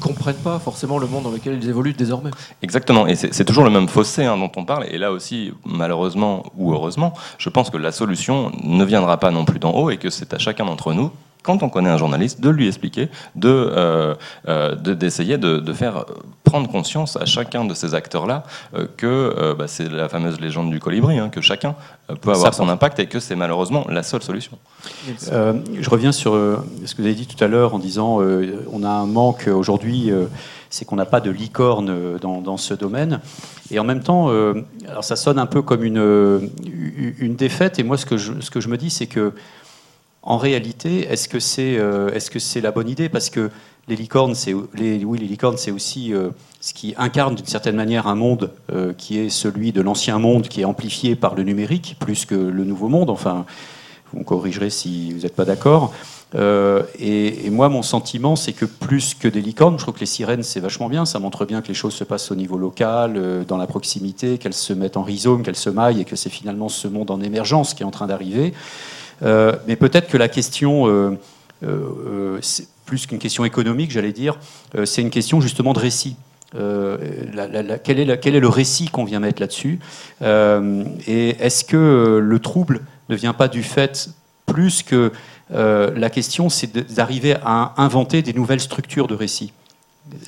comprennent 0.00 0.36
pas 0.36 0.58
forcément 0.58 0.98
le 0.98 1.06
monde 1.06 1.24
dans 1.24 1.30
lequel 1.30 1.58
ils 1.62 1.68
évoluent 1.68 1.92
désormais. 1.92 2.30
Exactement, 2.62 3.06
et 3.06 3.16
c'est 3.16 3.44
toujours 3.44 3.64
le 3.64 3.70
même 3.70 3.88
fossé 3.88 4.24
hein, 4.24 4.36
dont 4.36 4.50
on 4.56 4.64
parle, 4.64 4.86
et 4.90 4.98
là 4.98 5.12
aussi, 5.12 5.52
malheureusement 5.64 6.44
ou 6.56 6.72
heureusement, 6.72 7.14
je 7.38 7.48
pense 7.48 7.70
que 7.70 7.76
la 7.76 7.92
solution 7.92 8.52
ne 8.62 8.84
viendra 8.84 9.18
pas 9.18 9.30
non 9.30 9.44
plus 9.44 9.58
d'en 9.58 9.72
haut, 9.72 9.90
et 9.90 9.96
que 9.96 10.10
c'est 10.10 10.32
à 10.34 10.38
chacun 10.38 10.64
d'entre 10.64 10.92
nous 10.92 11.10
quand 11.48 11.62
on 11.62 11.70
connaît 11.70 11.88
un 11.88 11.96
journaliste, 11.96 12.42
de 12.42 12.50
lui 12.50 12.68
expliquer, 12.68 13.08
de, 13.34 13.48
euh, 13.48 14.14
euh, 14.48 14.74
d'essayer 14.74 15.38
de, 15.38 15.72
faire 15.72 16.04
prendre 16.44 16.68
conscience 16.68 17.16
à 17.16 17.24
chacun 17.24 17.64
de 17.64 17.72
ces 17.72 17.94
acteurs-là 17.94 18.44
euh, 18.74 18.86
que 18.98 19.54
bah, 19.58 19.64
c'est 19.66 19.88
la 19.88 20.10
fameuse 20.10 20.40
légende 20.40 20.70
du 20.70 20.78
colibri, 20.78 21.18
hein, 21.18 21.30
que 21.30 21.40
chacun 21.40 21.74
peut 22.20 22.32
avoir 22.32 22.52
son 22.52 22.68
impact 22.68 22.98
et 22.98 23.06
que 23.06 23.18
c'est 23.18 23.34
malheureusement 23.34 23.86
la 23.88 24.02
seule 24.02 24.22
solution. 24.22 24.58
je 25.08 25.90
reviens 25.90 26.12
sur 26.12 26.32
ce 26.32 26.94
que 26.94 27.00
vous 27.00 27.06
avez 27.06 27.14
dit 27.14 27.26
tout 27.26 27.42
à 27.42 27.48
l'heure 27.48 27.74
en 27.74 27.78
disant 27.78 28.20
on 28.70 28.82
a 28.82 28.90
un 28.90 29.06
manque 29.06 29.48
aujourd'hui 29.48 30.12
c'est 30.70 30.84
qu'on 30.84 30.96
n'a 30.96 31.06
pas 31.06 31.20
de 31.20 31.30
licorne 31.30 32.18
dans, 32.20 32.56
ce 32.58 32.74
domaine. 32.74 33.20
Et 33.70 33.78
en 33.78 33.84
même 33.84 34.02
temps, 34.02 34.28
alors 34.86 35.04
ça 35.04 35.16
sonne 35.16 35.38
un 35.38 35.46
peu 35.46 35.62
comme 35.62 35.82
une, 35.82 36.50
une 37.18 37.36
défaite. 37.36 37.78
Et 37.78 37.82
moi, 37.82 37.96
ce 37.96 38.04
que 38.04 38.18
je, 38.18 38.32
ce 38.40 38.50
que 38.50 38.60
je 38.60 38.68
me 38.68 38.76
dis, 38.76 38.90
c'est 38.90 39.06
que 39.06 39.32
en 40.28 40.36
réalité, 40.36 41.10
est-ce 41.10 41.26
que 41.26 41.40
c'est 41.40 41.78
euh, 41.78 42.12
est-ce 42.12 42.30
que 42.30 42.38
c'est 42.38 42.60
la 42.60 42.70
bonne 42.70 42.90
idée? 42.90 43.08
Parce 43.08 43.30
que 43.30 43.50
les 43.88 43.96
licornes, 43.96 44.34
c'est 44.34 44.52
oui, 44.52 44.68
les 44.76 45.26
licornes, 45.26 45.56
c'est 45.56 45.70
aussi 45.70 46.12
euh, 46.12 46.28
ce 46.60 46.74
qui 46.74 46.94
incarne 46.98 47.34
d'une 47.34 47.46
certaine 47.46 47.76
manière 47.76 48.06
un 48.06 48.14
monde 48.14 48.50
euh, 48.70 48.92
qui 48.92 49.18
est 49.18 49.30
celui 49.30 49.72
de 49.72 49.80
l'ancien 49.80 50.18
monde, 50.18 50.46
qui 50.46 50.60
est 50.60 50.66
amplifié 50.66 51.16
par 51.16 51.34
le 51.34 51.44
numérique 51.44 51.96
plus 51.98 52.26
que 52.26 52.34
le 52.34 52.64
nouveau 52.64 52.88
monde. 52.88 53.08
Enfin, 53.08 53.46
vous 54.12 54.18
me 54.18 54.24
corrigerez 54.24 54.68
si 54.68 55.14
vous 55.14 55.22
n'êtes 55.22 55.34
pas 55.34 55.46
d'accord. 55.46 55.94
Et, 56.34 57.48
moi, 57.48 57.70
mon 57.70 57.80
sentiment, 57.80 58.36
c'est 58.36 58.52
que 58.52 58.66
plus 58.66 59.14
que 59.14 59.28
des 59.28 59.40
licornes, 59.40 59.78
je 59.78 59.84
trouve 59.84 59.94
que 59.94 60.00
les 60.00 60.06
sirènes, 60.06 60.42
c'est 60.42 60.60
vachement 60.60 60.90
bien. 60.90 61.06
Ça 61.06 61.18
montre 61.18 61.46
bien 61.46 61.62
que 61.62 61.68
les 61.68 61.74
choses 61.74 61.94
se 61.94 62.04
passent 62.04 62.30
au 62.30 62.34
niveau 62.34 62.58
local, 62.58 63.46
dans 63.48 63.56
la 63.56 63.66
proximité, 63.66 64.36
qu'elles 64.36 64.52
se 64.52 64.74
mettent 64.74 64.98
en 64.98 65.02
rhizome, 65.02 65.42
qu'elles 65.42 65.56
se 65.56 65.70
maillent, 65.70 66.02
et 66.02 66.04
que 66.04 66.16
c'est 66.16 66.28
finalement 66.28 66.68
ce 66.68 66.86
monde 66.86 67.10
en 67.10 67.22
émergence 67.22 67.72
qui 67.72 67.82
est 67.82 67.86
en 67.86 67.90
train 67.90 68.06
d'arriver. 68.06 68.52
Euh, 69.22 69.52
mais 69.66 69.76
peut-être 69.76 70.08
que 70.08 70.16
la 70.16 70.28
question, 70.28 70.86
euh, 70.86 71.18
euh, 71.64 72.40
plus 72.86 73.06
qu'une 73.06 73.18
question 73.18 73.44
économique, 73.44 73.90
j'allais 73.90 74.12
dire, 74.12 74.38
c'est 74.84 75.02
une 75.02 75.10
question 75.10 75.40
justement 75.40 75.72
de 75.72 75.78
récit. 75.78 76.16
quel, 76.52 77.98
est 77.98 78.20
quel, 78.20 78.34
est 78.34 78.40
le 78.40 78.48
récit 78.48 78.88
qu'on 78.88 79.04
vient 79.04 79.20
mettre 79.20 79.40
là-dessus 79.40 79.78
Et 80.22 81.36
est-ce 81.40 81.64
que 81.64 82.18
le 82.22 82.38
trouble 82.38 82.80
ne 83.08 83.16
vient 83.16 83.34
pas 83.34 83.48
du 83.48 83.62
fait 83.62 84.10
plus 84.46 84.82
que 84.82 85.12
la 85.50 86.10
question, 86.10 86.48
c'est 86.48 86.94
d'arriver 86.94 87.36
à 87.44 87.74
inventer 87.76 88.22
des 88.22 88.32
nouvelles 88.32 88.60
structures 88.60 89.06
de 89.06 89.14
récit 89.14 89.52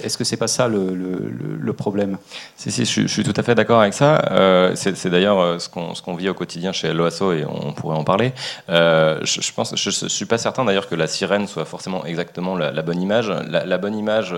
est-ce 0.02 0.18
que 0.18 0.24
c'est 0.24 0.36
pas 0.36 0.48
ça 0.48 0.68
le, 0.68 1.72
problème? 1.72 2.18
Si, 2.56 2.70
si, 2.70 2.84
je, 2.84 3.06
suis 3.06 3.22
tout 3.22 3.32
à 3.36 3.42
fait 3.42 3.54
d'accord 3.54 3.80
avec 3.80 3.94
ça. 3.94 4.22
Euh, 4.30 4.72
c'est 4.74 5.08
d'ailleurs 5.08 5.38
euh, 5.38 5.58
ce 5.58 5.68
qu'on 5.68 6.14
vit 6.14 6.28
au 6.28 6.34
quotidien 6.34 6.72
chez 6.72 6.92
l'OASO 6.92 7.32
et 7.32 7.44
on 7.44 7.72
pourrait 7.72 7.96
en 7.96 8.04
parler. 8.04 8.32
Euh, 8.68 9.20
je, 9.22 9.52
pense, 9.52 9.74
je, 9.76 9.90
je, 9.90 10.08
suis 10.08 10.26
pas 10.26 10.38
certain 10.38 10.64
d'ailleurs 10.64 10.88
que 10.88 10.94
la 10.94 11.06
sirène 11.06 11.46
soit 11.46 11.64
forcément 11.64 12.04
exactement 12.04 12.56
la, 12.56 12.70
bonne 12.82 13.00
image. 13.00 13.32
La, 13.48 13.78
bonne 13.78 13.96
image, 13.96 14.34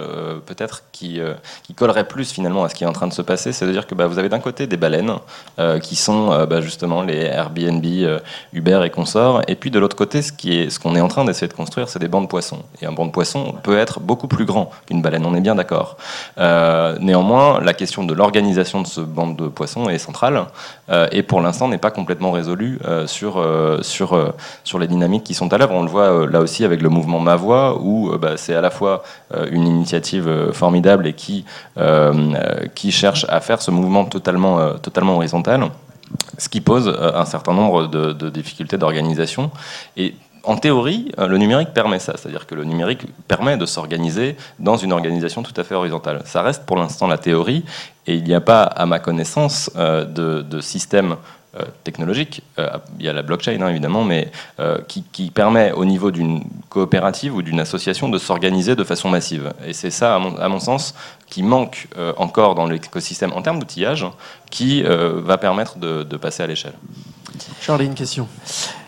peut-être, 0.47 0.85
qui, 0.93 1.21
qui 1.63 1.75
collerait 1.75 2.07
plus 2.07 2.31
finalement 2.33 2.65
à 2.65 2.69
ce 2.69 2.75
qui 2.75 2.85
est 2.85 2.87
en 2.87 2.93
train 2.93 3.09
de 3.09 3.15
se 3.15 3.23
passer, 3.23 3.53
c'est 3.53 3.67
de 3.67 3.73
dire 3.73 3.87
que 3.87 3.95
bah, 3.95 4.07
vous 4.07 4.19
avez 4.19 4.29
d'un 4.29 4.41
côté 4.41 4.67
des 4.67 4.77
baleines 4.77 5.15
qui 5.83 5.97
sont 5.97 6.47
bah, 6.47 6.61
justement 6.61 7.03
les 7.03 7.23
Airbnb, 7.25 7.85
Uber 8.53 8.83
et 8.85 8.91
consorts, 8.91 9.43
et 9.49 9.57
puis 9.57 9.71
de 9.71 9.79
l'autre 9.79 9.97
côté, 9.97 10.23
ce 10.23 10.33
qu'on 10.33 10.49
est, 10.49 10.71
ce 10.71 10.79
qu'on 10.79 10.97
est 10.97 11.01
en 11.01 11.09
train 11.09 11.25
d'essayer 11.25 11.49
de 11.49 11.55
construire, 11.55 11.89
c'est 11.89 11.99
des 11.99 12.09
bancs 12.09 12.23
de 12.23 12.29
poissons. 12.29 12.63
Et 12.81 12.87
un 12.87 12.93
banc 12.93 13.07
de 13.07 13.11
poissons 13.11 13.55
peut 13.63 13.79
être 13.79 14.01
beaucoup 14.01 14.29
plus 14.29 14.45
grand 14.45 14.71
qu'une 14.87 15.03
baleine 15.03 15.27
on 15.33 15.37
est 15.37 15.41
bien 15.41 15.55
d'accord. 15.55 15.97
Euh, 16.39 16.97
néanmoins, 17.01 17.61
la 17.61 17.73
question 17.73 18.05
de 18.05 18.13
l'organisation 18.13 18.83
de 18.83 18.87
ce 18.87 19.01
bande 19.01 19.37
de 19.37 19.49
poissons 19.49 19.89
est 19.89 19.99
centrale 19.99 20.45
euh, 20.91 21.09
et 21.11 21.23
pour 21.23 21.41
l'instant 21.41 21.69
n'est 21.69 21.79
pas 21.79 21.91
complètement 21.91 22.33
résolue 22.33 22.79
euh, 22.85 23.07
sur, 23.07 23.43
sur, 23.83 24.35
sur 24.65 24.79
les 24.79 24.87
dynamiques 24.87 25.25
qui 25.25 25.35
sont 25.35 25.53
à 25.53 25.59
l'œuvre. 25.59 25.75
On 25.75 25.83
le 25.83 25.89
voit 25.89 26.27
là 26.27 26.41
aussi 26.41 26.65
avec 26.65 26.83
le 26.83 26.89
mouvement 26.89 27.19
Ma 27.19 27.37
Voix 27.37 27.79
où 27.81 28.11
bah, 28.19 28.37
c'est 28.37 28.55
à 28.55 28.61
la 28.61 28.71
fois 28.71 29.03
une 29.51 29.67
initiative 29.67 30.51
formidable 30.53 31.07
et 31.07 31.15
qui, 31.15 31.45
qui 32.75 32.93
cherche 32.93 33.27
à 33.29 33.41
faire 33.41 33.63
ce 33.63 33.71
mouvement 33.71 34.05
totalement, 34.05 34.75
totalement 34.79 35.17
horizontal 35.17 35.69
ce 36.37 36.51
qui 36.51 36.61
pose 36.61 36.95
un 37.15 37.25
certain 37.25 37.55
nombre 37.55 37.87
de, 37.87 38.13
de 38.13 38.29
difficultés 38.29 38.77
d'organisation. 38.77 39.51
Et 39.97 40.15
en 40.45 40.57
théorie, 40.57 41.13
euh, 41.19 41.27
le 41.27 41.39
numérique 41.39 41.71
permet 41.73 41.99
ça, 41.99 42.15
c'est-à-dire 42.17 42.47
que 42.47 42.55
le 42.55 42.65
numérique 42.65 43.03
permet 43.29 43.57
de 43.57 43.67
s'organiser 43.67 44.37
dans 44.59 44.77
une 44.77 44.93
organisation 44.93 45.43
tout 45.43 45.55
à 45.57 45.65
fait 45.65 45.75
horizontale. 45.75 46.23
Ça 46.25 46.43
reste 46.43 46.65
pour 46.67 46.77
l'instant 46.77 47.07
la 47.07 47.19
théorie, 47.19 47.65
et 48.07 48.15
il 48.15 48.25
n'y 48.25 48.35
a 48.35 48.41
pas, 48.41 48.63
à 48.63 48.87
ma 48.87 48.99
connaissance, 48.99 49.71
euh, 49.77 50.05
de, 50.05 50.61
système 50.61 51.17
euh, 51.55 51.63
technologique, 51.85 52.43
il 52.99 53.05
y 53.05 53.09
a 53.09 53.13
la 53.13 53.23
blockchain 53.23 53.61
hein, 53.61 53.69
évidemment, 53.69 54.05
mais 54.05 54.31
qui, 54.89 55.31
permet 55.31 55.73
au 55.73 55.85
niveau 55.85 56.11
d'une 56.11 56.45
coopérative 56.69 57.35
ou 57.35 57.43
d'une 57.43 57.61
association 57.61 58.09
de 58.09 58.19
s'organiser 58.19 58.75
de 58.75 58.85
façon 58.85 59.09
massive. 59.09 59.53
Et 59.67 59.73
c'est 59.73 59.91
ça, 59.91 60.17
à 60.17 60.49
mon, 60.49 60.61
sens, 60.61 60.95
qui 61.27 61.43
manque 61.43 61.89
encore 62.17 62.55
dans 62.55 62.67
l'écosystème 62.67 63.33
en 63.33 63.43
termes 63.43 63.59
d'outillage, 63.59 64.07
qui 64.51 64.83
va 64.83 65.37
permettre 65.37 65.79
de, 65.79 66.05
de 66.05 66.17
passer 66.17 66.43
à 66.43 66.47
l'échelle. 66.47 66.75
Charlie, 67.61 67.87
une 67.87 67.95
question. 67.95 68.29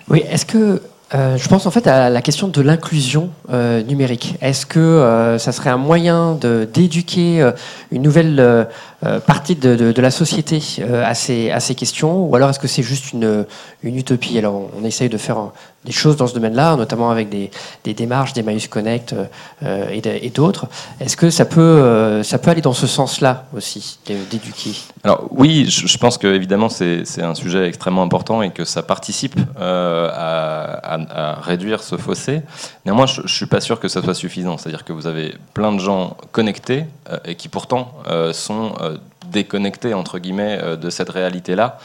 Oui, 0.08 0.23
est-ce 0.30 0.46
que 0.46 0.80
euh, 1.14 1.37
je 1.37 1.49
pense 1.49 1.64
en 1.66 1.71
fait 1.71 1.87
à 1.87 2.11
la 2.11 2.23
question 2.23 2.49
de 2.49 2.61
l'inclusion 2.61 3.30
euh, 3.50 3.83
numérique. 3.83 4.35
Est-ce 4.40 4.66
que 4.66 4.80
euh, 4.80 5.38
ça 5.38 5.52
serait 5.52 5.71
un 5.71 5.76
moyen 5.76 6.37
d'éduquer 6.73 7.50
une 7.92 8.02
nouvelle 8.02 8.68
partie 9.26 9.54
de, 9.54 10.00
la 10.00 10.11
société 10.11 10.61
à 11.04 11.14
ces, 11.14 11.75
questions? 11.76 12.26
Ou 12.26 12.35
alors 12.35 12.50
est-ce 12.50 12.59
que 12.59 12.68
c'est 12.68 12.83
juste 12.83 13.12
une, 13.12 13.47
utopie? 13.85 14.38
Alors 14.38 14.54
on, 14.54 14.71
on, 14.80 14.85
essaye 14.85 15.09
de 15.09 15.18
faire 15.18 15.38
des 15.85 15.93
choses 15.93 16.17
dans 16.17 16.26
ce 16.26 16.35
domaine-là, 16.35 16.76
notamment 16.76 17.11
avec 17.11 17.29
des, 17.29 17.50
démarches, 17.95 18.33
des 18.33 18.43
Maïs 18.43 18.69
Connect 18.69 19.14
et 19.62 20.31
d'autres. 20.31 20.67
Est-ce 21.00 21.17
que 21.17 21.31
ça 21.31 21.45
peut, 21.45 22.23
ça 22.23 22.38
peut 22.38 22.50
aller 22.50 22.61
dans 22.61 22.73
ce 22.73 22.87
sens-là 22.87 23.47
aussi, 23.57 23.99
d'éduquer? 24.07 24.73
Alors 25.03 25.29
oui, 25.31 25.67
je, 25.69 25.99
pense 25.99 26.19
qu'évidemment 26.19 26.69
c'est 26.69 27.23
un 27.23 27.35
sujet 27.35 27.69
extrêmement 27.69 28.03
important 28.03 28.43
et 28.43 28.50
que 28.50 28.64
ça 28.64 28.83
participe 28.83 29.38
à 29.59 31.41
réduire 31.43 31.83
ce 31.83 31.97
fossé. 31.97 32.43
Néanmoins, 32.85 33.07
je 33.07 33.23
ne 33.23 33.26
suis 33.29 33.47
pas 33.47 33.61
sûr 33.61 33.81
que 33.81 33.88
ça 33.88 34.03
soit 34.03 34.14
suffisant. 34.14 34.59
C'est-à-dire 34.59 34.85
que 34.85 34.93
vous 34.93 35.07
avez 35.07 35.35
plein 35.55 35.73
de 35.73 35.79
gens 35.79 36.17
connectés 36.33 36.85
euh, 37.11 37.19
et 37.25 37.35
qui 37.35 37.49
pourtant 37.49 37.93
euh, 38.09 38.33
sont 38.33 38.75
euh, 38.81 38.97
déconnectés 39.35 39.93
entre 39.93 40.19
guillemets 40.19 40.59
de 40.81 40.91
cette 40.91 41.11
réalité-là 41.11 41.79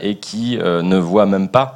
et 0.00 0.16
qui 0.16 0.58
ne 0.58 0.96
voient 0.96 1.26
même 1.26 1.48
pas 1.48 1.74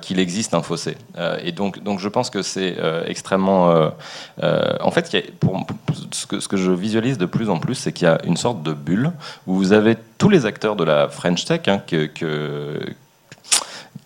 qu'il 0.00 0.18
existe 0.18 0.54
un 0.54 0.62
fossé. 0.62 0.96
et 1.42 1.52
donc, 1.52 1.82
donc 1.82 1.98
je 1.98 2.08
pense 2.08 2.30
que 2.30 2.42
c'est 2.42 2.76
extrêmement... 3.06 3.90
en 4.42 4.90
fait, 4.90 5.06
ce, 6.12 6.26
que, 6.26 6.40
ce, 6.40 6.48
que, 6.48 6.56
je 6.56 6.70
visualise 6.70 7.18
de 7.18 7.26
plus 7.26 7.50
en 7.50 7.58
plus, 7.58 7.74
c'est 7.74 7.92
qu'il 7.92 8.06
y 8.06 8.10
a 8.10 8.18
une 8.24 8.36
sorte 8.36 8.62
de 8.62 8.72
bulle 8.72 9.12
où 9.46 9.54
vous 9.56 9.72
avez 9.72 9.96
tous 10.18 10.30
les 10.30 10.46
acteurs 10.46 10.76
de 10.76 10.84
la 10.84 11.08
French 11.08 11.44
Tech 11.44 11.62
hein, 11.66 11.82
que 11.86 12.08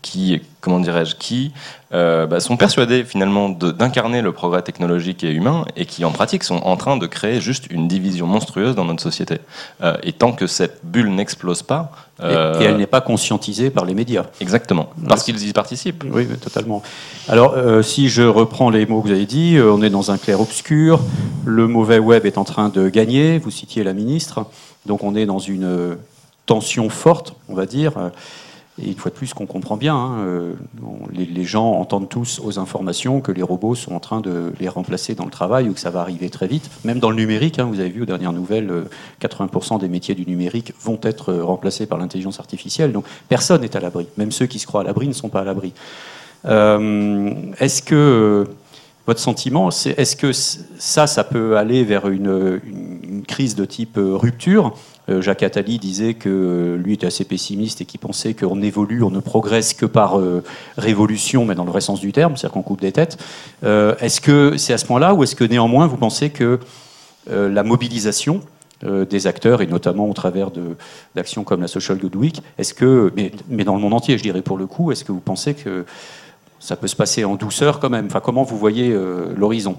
qui, 0.05 0.43
comment 0.61 0.81
dirais-je, 0.81 1.17
qui 1.17 1.53
euh, 1.93 2.27
bah, 2.27 2.39
sont 2.39 2.59
persuadés 2.59 3.05
finalement 3.05 3.49
d'incarner 3.49 4.21
le 4.21 4.33
progrès 4.33 4.61
technologique 4.61 5.25
et 5.25 5.31
humain 5.31 5.65
et 5.77 5.87
qui 5.87 6.05
en 6.05 6.11
pratique 6.11 6.45
sont 6.45 6.59
en 6.59 6.77
train 6.77 6.99
de 6.99 7.07
créer 7.07 7.41
juste 7.41 7.69
une 7.71 7.89
division 7.89 8.27
monstrueuse 8.27 8.75
dans 8.75 8.85
notre 8.85 9.03
société. 9.03 9.39
Euh, 9.83 9.97
et 10.03 10.13
tant 10.13 10.33
que 10.33 10.47
cette 10.47 10.81
bulle 10.85 11.09
n'explose 11.09 11.63
pas... 11.63 11.91
et, 12.21 12.25
euh, 12.25 12.61
elle 12.61 12.77
n'est 12.77 12.87
pas 12.87 13.01
conscientisée 13.01 13.71
par 13.71 13.87
les 13.87 13.95
médias. 13.95 14.27
Exactement, 14.41 14.91
parce 15.09 15.23
qu'ils 15.25 15.49
y 15.49 15.53
participent. 15.55 16.05
Oui, 16.13 16.27
totalement. 16.37 16.83
Alors, 17.29 17.57
si 17.83 18.11
je 18.11 18.23
reprends 18.23 18.69
les 18.69 18.85
mots 18.85 19.01
que 19.01 19.09
vous 19.09 19.15
avez 19.15 19.27
dit, 19.27 19.59
on 19.59 19.83
est 19.83 19.91
dans 19.91 20.11
un 20.11 20.19
clair-obscur, 20.19 21.01
le 21.47 21.67
mauvais 21.67 21.99
web 21.99 22.27
est 22.27 22.37
en 22.37 22.45
train 22.45 22.69
de 22.69 22.91
gagner, 22.91 23.39
vous 23.39 23.51
citiez 23.51 23.83
la 23.85 23.95
ministre, 23.95 24.45
donc 24.85 25.03
on 25.03 25.15
est 25.17 25.25
dans 25.25 25.39
une 25.39 25.97
tension 26.45 26.91
forte, 26.91 27.35
on 27.49 27.55
va 27.55 27.65
dire. 27.65 27.93
Et 28.83 28.89
une 28.89 28.97
fois 28.97 29.11
de 29.11 29.17
plus, 29.17 29.35
qu'on 29.35 29.47
comprend 29.47 29.77
bien, 29.77 29.95
hein, 29.95 30.19
euh, 30.27 30.53
les, 31.13 31.45
gens 31.45 31.73
entendent 31.75 32.09
tous 32.09 32.41
aux 32.43 32.59
informations 32.59 33.21
que 33.21 33.31
les 33.31 33.43
robots 33.43 33.77
sont 33.77 33.95
en 33.95 34.01
train 34.01 34.21
de 34.21 34.53
les 34.59 34.69
remplacer 34.69 35.15
dans 35.15 35.25
le 35.25 35.31
travail 35.31 35.69
ou 35.69 35.75
que 35.75 35.81
ça 35.81 35.91
va 35.91 36.01
arriver 36.01 36.29
très 36.29 36.49
vite. 36.49 36.69
Même 36.85 36.99
dans 36.99 37.11
le 37.11 37.17
numérique, 37.17 37.61
hein, 37.61 37.67
vous 37.67 37.79
avez 37.79 37.91
vu 37.91 38.03
aux 38.03 38.07
dernières 38.07 38.33
nouvelles, 38.33 38.73
80% 39.23 39.77
euh, 39.77 39.79
des 39.79 39.89
métiers 39.89 40.17
du 40.17 40.27
numérique 40.27 40.73
vont 40.81 40.99
être 41.03 41.33
euh, 41.33 41.45
remplacés 41.45 41.87
par 41.87 41.99
l'intelligence 41.99 42.41
artificielle. 42.41 42.91
Donc 42.91 43.05
personne 43.29 43.61
n'est 43.61 43.77
à 43.77 43.81
l'abri. 43.81 44.09
Même 44.17 44.33
ceux 44.33 44.47
qui 44.47 44.59
se 44.59 44.67
croient 44.67 44.81
à 44.81 44.85
l'abri 44.85 45.07
ne 45.07 45.13
sont 45.13 45.29
pas 45.29 45.43
à 45.43 45.45
l'abri. 45.45 45.73
est-ce 46.45 47.81
que 47.81 48.45
votre 49.07 49.21
sentiment, 49.21 49.69
est-ce 49.69 50.17
que 50.17 50.33
ça, 50.33 51.07
ça 51.07 51.25
peut 51.25 51.57
aller 51.57 51.85
vers 51.85 52.09
une, 52.09 52.61
crise 53.27 53.55
de 53.55 53.65
type 53.65 53.99
rupture? 53.99 54.75
Euh, 55.11 55.21
Jacques 55.21 55.43
Attali 55.43 55.79
disait 55.79 56.15
que 56.15 56.31
euh, 56.31 56.77
lui 56.79 56.95
était 56.95 57.07
assez 57.07 57.25
pessimiste 57.25 57.83
et 57.83 57.85
qu'il 57.85 58.01
pensait 58.01 58.33
qu'on 58.33 58.63
évolue, 58.63 59.03
on 59.03 59.11
ne 59.11 59.21
progresse 59.21 59.75
que 59.75 59.85
par 59.85 60.19
euh, 60.19 60.43
révolution, 60.79 61.45
mais 61.45 61.55
dans 61.55 61.65
le 61.65 61.71
vrai 61.71 61.83
sens 61.83 62.01
du 62.01 62.13
terme, 62.13 62.37
c'est-à-dire 62.37 62.55
qu'on 62.55 62.63
coupe 62.63 62.81
des 62.81 62.93
têtes. 62.93 63.19
est-ce 63.63 64.21
que 64.21 64.57
c'est 64.57 64.73
à 64.73 64.79
ce 64.79 64.87
point-là 64.87 65.15
ou 65.15 65.23
est-ce 65.23 65.37
que 65.37 65.45
néanmoins 65.45 65.87
vous 65.87 65.97
pensez 65.97 66.31
que 66.31 66.59
la 67.31 67.63
mobilisation 67.63 68.41
des 68.83 69.27
acteurs, 69.27 69.63
et 69.63 69.67
notamment 69.67 70.09
au 70.11 70.13
travers 70.13 70.51
d'actions 71.15 71.43
comme 71.43 71.63
la 71.63 71.69
Social 71.69 71.97
Good 71.97 72.17
Week, 72.17 72.43
est-ce 72.59 72.75
que, 72.75 73.13
mais, 73.49 73.65
dans 73.65 73.75
le 73.75 73.81
monde 73.81 73.95
entier, 73.95 74.19
je 74.19 74.23
dirais 74.23 74.43
pour 74.43 74.59
le 74.59 74.67
coup, 74.67 74.93
est-ce 74.93 75.05
que 75.05 75.13
vous 75.13 75.21
pensez 75.21 75.55
que 75.55 75.87
ça 76.65 76.77
peut 76.77 76.89
se 76.89 76.97
passer 76.97 77.25
en 77.25 77.35
douceur 77.35 77.79
quand 77.79 77.91
même. 77.91 78.07
Enfin, 78.07 78.21
Comment 78.21 78.43
vous 78.43 78.57
voyez 78.57 78.89
l'horizon? 79.37 79.77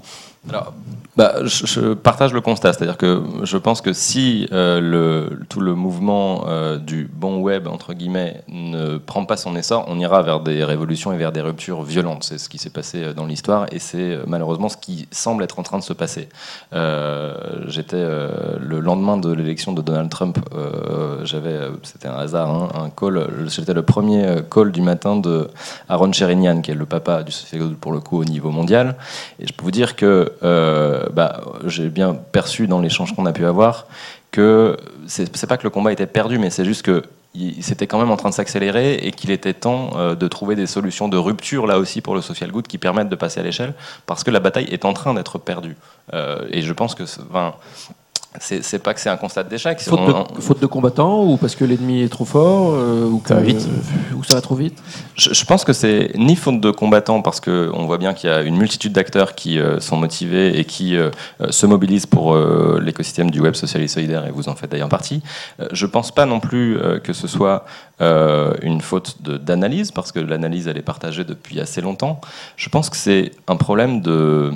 Alors, 0.50 0.74
bah, 1.18 1.36
je, 1.46 1.94
partage 1.94 2.34
le 2.34 2.42
constat, 2.42 2.74
c'est-à-dire 2.74 2.98
que 2.98 3.24
je 3.44 3.56
pense 3.56 3.80
que 3.80 3.94
si 3.94 4.50
euh, 4.52 5.30
tout 5.48 5.62
le 5.62 5.74
mouvement 5.74 6.44
euh, 6.48 6.78
du 6.78 7.10
bon 7.12 7.40
web, 7.40 7.68
entre 7.68 7.94
guillemets, 7.94 8.44
ne 8.50 8.98
prend 8.98 9.24
pas 9.24 9.38
son 9.38 9.56
essor, 9.56 9.86
on 9.88 9.98
ira 9.98 10.22
vers 10.24 10.42
des 10.42 10.66
révolutions 10.66 11.14
et 11.14 11.18
vers 11.18 11.32
des 11.32 11.40
ruptures 11.40 11.84
violentes. 11.84 12.26
C'est 12.26 12.38
ce 12.38 12.50
qui 12.50 12.58
s'est 12.58 12.70
passé 12.70 13.02
euh, 13.02 13.14
dans 13.14 13.26
l'histoire 13.26 13.66
et 13.72 13.80
c'est 13.80 14.20
malheureusement 14.28 14.68
ce 14.68 14.76
qui 14.76 15.08
semble 15.12 15.44
être 15.44 15.58
en 15.58 15.64
train 15.64 15.78
de 15.78 15.84
se 15.84 15.94
passer. 15.94 16.28
J'étais 17.68 18.04
le 18.04 18.80
lendemain 18.80 19.18
de 19.18 19.32
l'élection 19.32 19.72
de 19.72 19.82
Donald 19.82 20.10
Trump, 20.10 20.38
j'avais, 21.24 21.60
c'était 21.84 22.08
un 22.08 22.16
hasard, 22.16 22.50
hein, 22.50 22.70
un 22.76 22.90
call, 22.90 23.28
j'étais 23.48 23.74
le 23.74 23.84
premier 23.84 24.26
call 24.52 24.72
du 24.72 24.82
matin 24.82 25.16
de 25.16 25.48
Aaron 25.88 26.12
qui 26.12 26.24
est 26.24 26.76
le 26.76 26.86
papa 26.86 27.24
du 27.24 27.32
social 27.32 27.74
pour 27.80 27.94
le 27.94 28.00
coup 28.00 28.20
au 28.20 28.26
niveau 28.26 28.52
mondial. 28.52 28.96
Et 29.40 29.48
je 29.48 29.54
peux 29.54 29.64
vous 29.64 29.72
dire 29.72 29.96
que 29.96 30.34
euh, 30.44 31.06
bah, 31.14 31.42
j'ai 31.66 31.90
bien 31.90 32.14
perçu 32.14 32.68
dans 32.68 32.80
l'échange 32.80 33.16
qu'on 33.16 33.26
a 33.26 33.34
pu 33.34 33.46
avoir 33.46 33.88
que 34.32 34.76
c'est 35.08 35.48
pas 35.48 35.58
que 35.58 35.64
le 35.64 35.70
combat 35.70 35.94
était 35.94 36.08
perdu, 36.08 36.38
mais 36.38 36.50
c'est 36.50 36.66
juste 36.66 36.82
que 36.82 37.04
c'était 37.62 37.88
quand 37.88 38.00
même 38.00 38.12
en 38.12 38.18
train 38.18 38.30
de 38.30 38.34
s'accélérer 38.34 38.96
et 38.96 39.12
qu'il 39.12 39.32
était 39.32 39.54
temps 39.54 39.92
euh, 39.96 40.16
de 40.16 40.28
trouver 40.28 40.56
des 40.56 40.68
solutions 40.68 41.08
de 41.08 41.18
rupture 41.18 41.68
là 41.68 41.80
aussi 41.80 42.02
pour 42.02 42.16
le 42.16 42.22
social 42.22 42.52
good 42.52 42.68
qui 42.68 42.78
permettent 42.78 43.10
de 43.10 43.16
passer 43.16 43.40
à 43.40 43.44
l'échelle 43.44 43.74
parce 44.06 44.24
que 44.24 44.32
la 44.32 44.40
bataille 44.40 44.68
est 44.72 44.86
en 44.86 44.94
train 44.94 45.14
d'être 45.14 45.38
perdue. 45.38 45.76
Euh, 46.14 46.46
et 46.52 46.62
je 46.62 46.74
pense 46.74 46.96
que 46.96 47.04
c'est 48.40 48.80
pas 48.80 48.94
que 48.94 49.00
c'est 49.00 49.10
un 49.10 49.18
constat 49.18 49.44
d'échec. 49.44 49.80
Faute, 49.80 50.60
de 50.62 50.66
combattants 50.66 51.24
ou 51.24 51.38
parce 51.38 51.56
que 51.56 51.66
l'ennemi 51.66 52.02
est 52.02 52.10
trop 52.10 52.26
fort 52.26 52.74
euh, 52.74 53.06
ou, 53.06 53.22
ça 53.26 53.36
va 53.36 53.42
vite. 53.42 53.68
ou 54.16 54.24
ça 54.24 54.36
va 54.36 54.42
trop 54.42 54.56
vite 54.56 54.82
je, 55.16 55.46
pense 55.46 55.64
que 55.64 55.74
c'est 55.74 56.12
ni 56.16 56.36
faute 56.36 56.62
de 56.62 56.72
combattants 56.72 57.22
parce 57.22 57.40
qu'on 57.40 57.86
voit 57.86 57.98
bien 57.98 58.14
qu'il 58.14 58.30
y 58.30 58.34
a 58.34 58.42
une 58.42 58.58
multitude 58.58 58.94
d'acteurs 58.94 59.36
qui 59.36 59.60
euh, 59.60 59.80
sont 59.80 59.98
motivés 59.98 60.60
et 60.60 60.66
qui 60.66 60.96
euh, 60.96 61.12
se 61.50 61.66
mobilisent 61.66 62.06
pour 62.06 62.36
l'écosystème 62.80 63.32
du 63.32 63.40
web 63.40 63.54
social 63.54 63.82
et 63.82 63.88
solidaire 63.88 64.26
et 64.26 64.32
vous 64.32 64.50
en 64.50 64.56
faites 64.56 64.72
d'ailleurs 64.72 64.90
partie. 64.90 65.22
je 65.72 65.86
pense 65.86 66.12
pas 66.12 66.26
non 66.26 66.40
plus 66.40 66.78
que 67.04 67.14
ce 67.14 67.28
soit 67.28 67.66
une 68.00 68.82
faute 68.82 69.22
d'analyse 69.22 69.92
parce 69.92 70.12
que 70.12 70.20
l'analyse 70.20 70.68
elle 70.68 70.78
est 70.78 70.82
partagée 70.82 71.24
depuis 71.24 71.60
assez 71.60 71.82
longtemps. 71.82 72.20
Je 72.56 72.70
pense 72.70 72.90
que 72.90 72.98
c'est 72.98 73.32
un 73.48 73.56
problème 73.56 74.02
de 74.02 74.52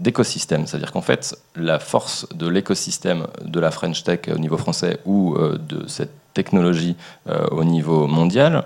d'écosystème. 0.00 0.66
C'est-à-dire 0.66 0.92
qu'en 0.92 1.02
fait, 1.02 1.36
la 1.54 1.78
force 1.78 2.26
de 2.34 2.48
l'écosystème 2.48 3.26
de 3.42 3.60
la 3.60 3.70
French 3.70 4.04
Tech 4.04 4.20
au 4.34 4.38
niveau 4.38 4.58
français 4.58 5.00
ou 5.04 5.34
euh, 5.34 5.58
de 5.58 5.86
cette 5.86 6.12
technologie 6.34 6.96
euh, 7.28 7.46
au 7.50 7.64
niveau 7.64 8.06
mondial, 8.06 8.64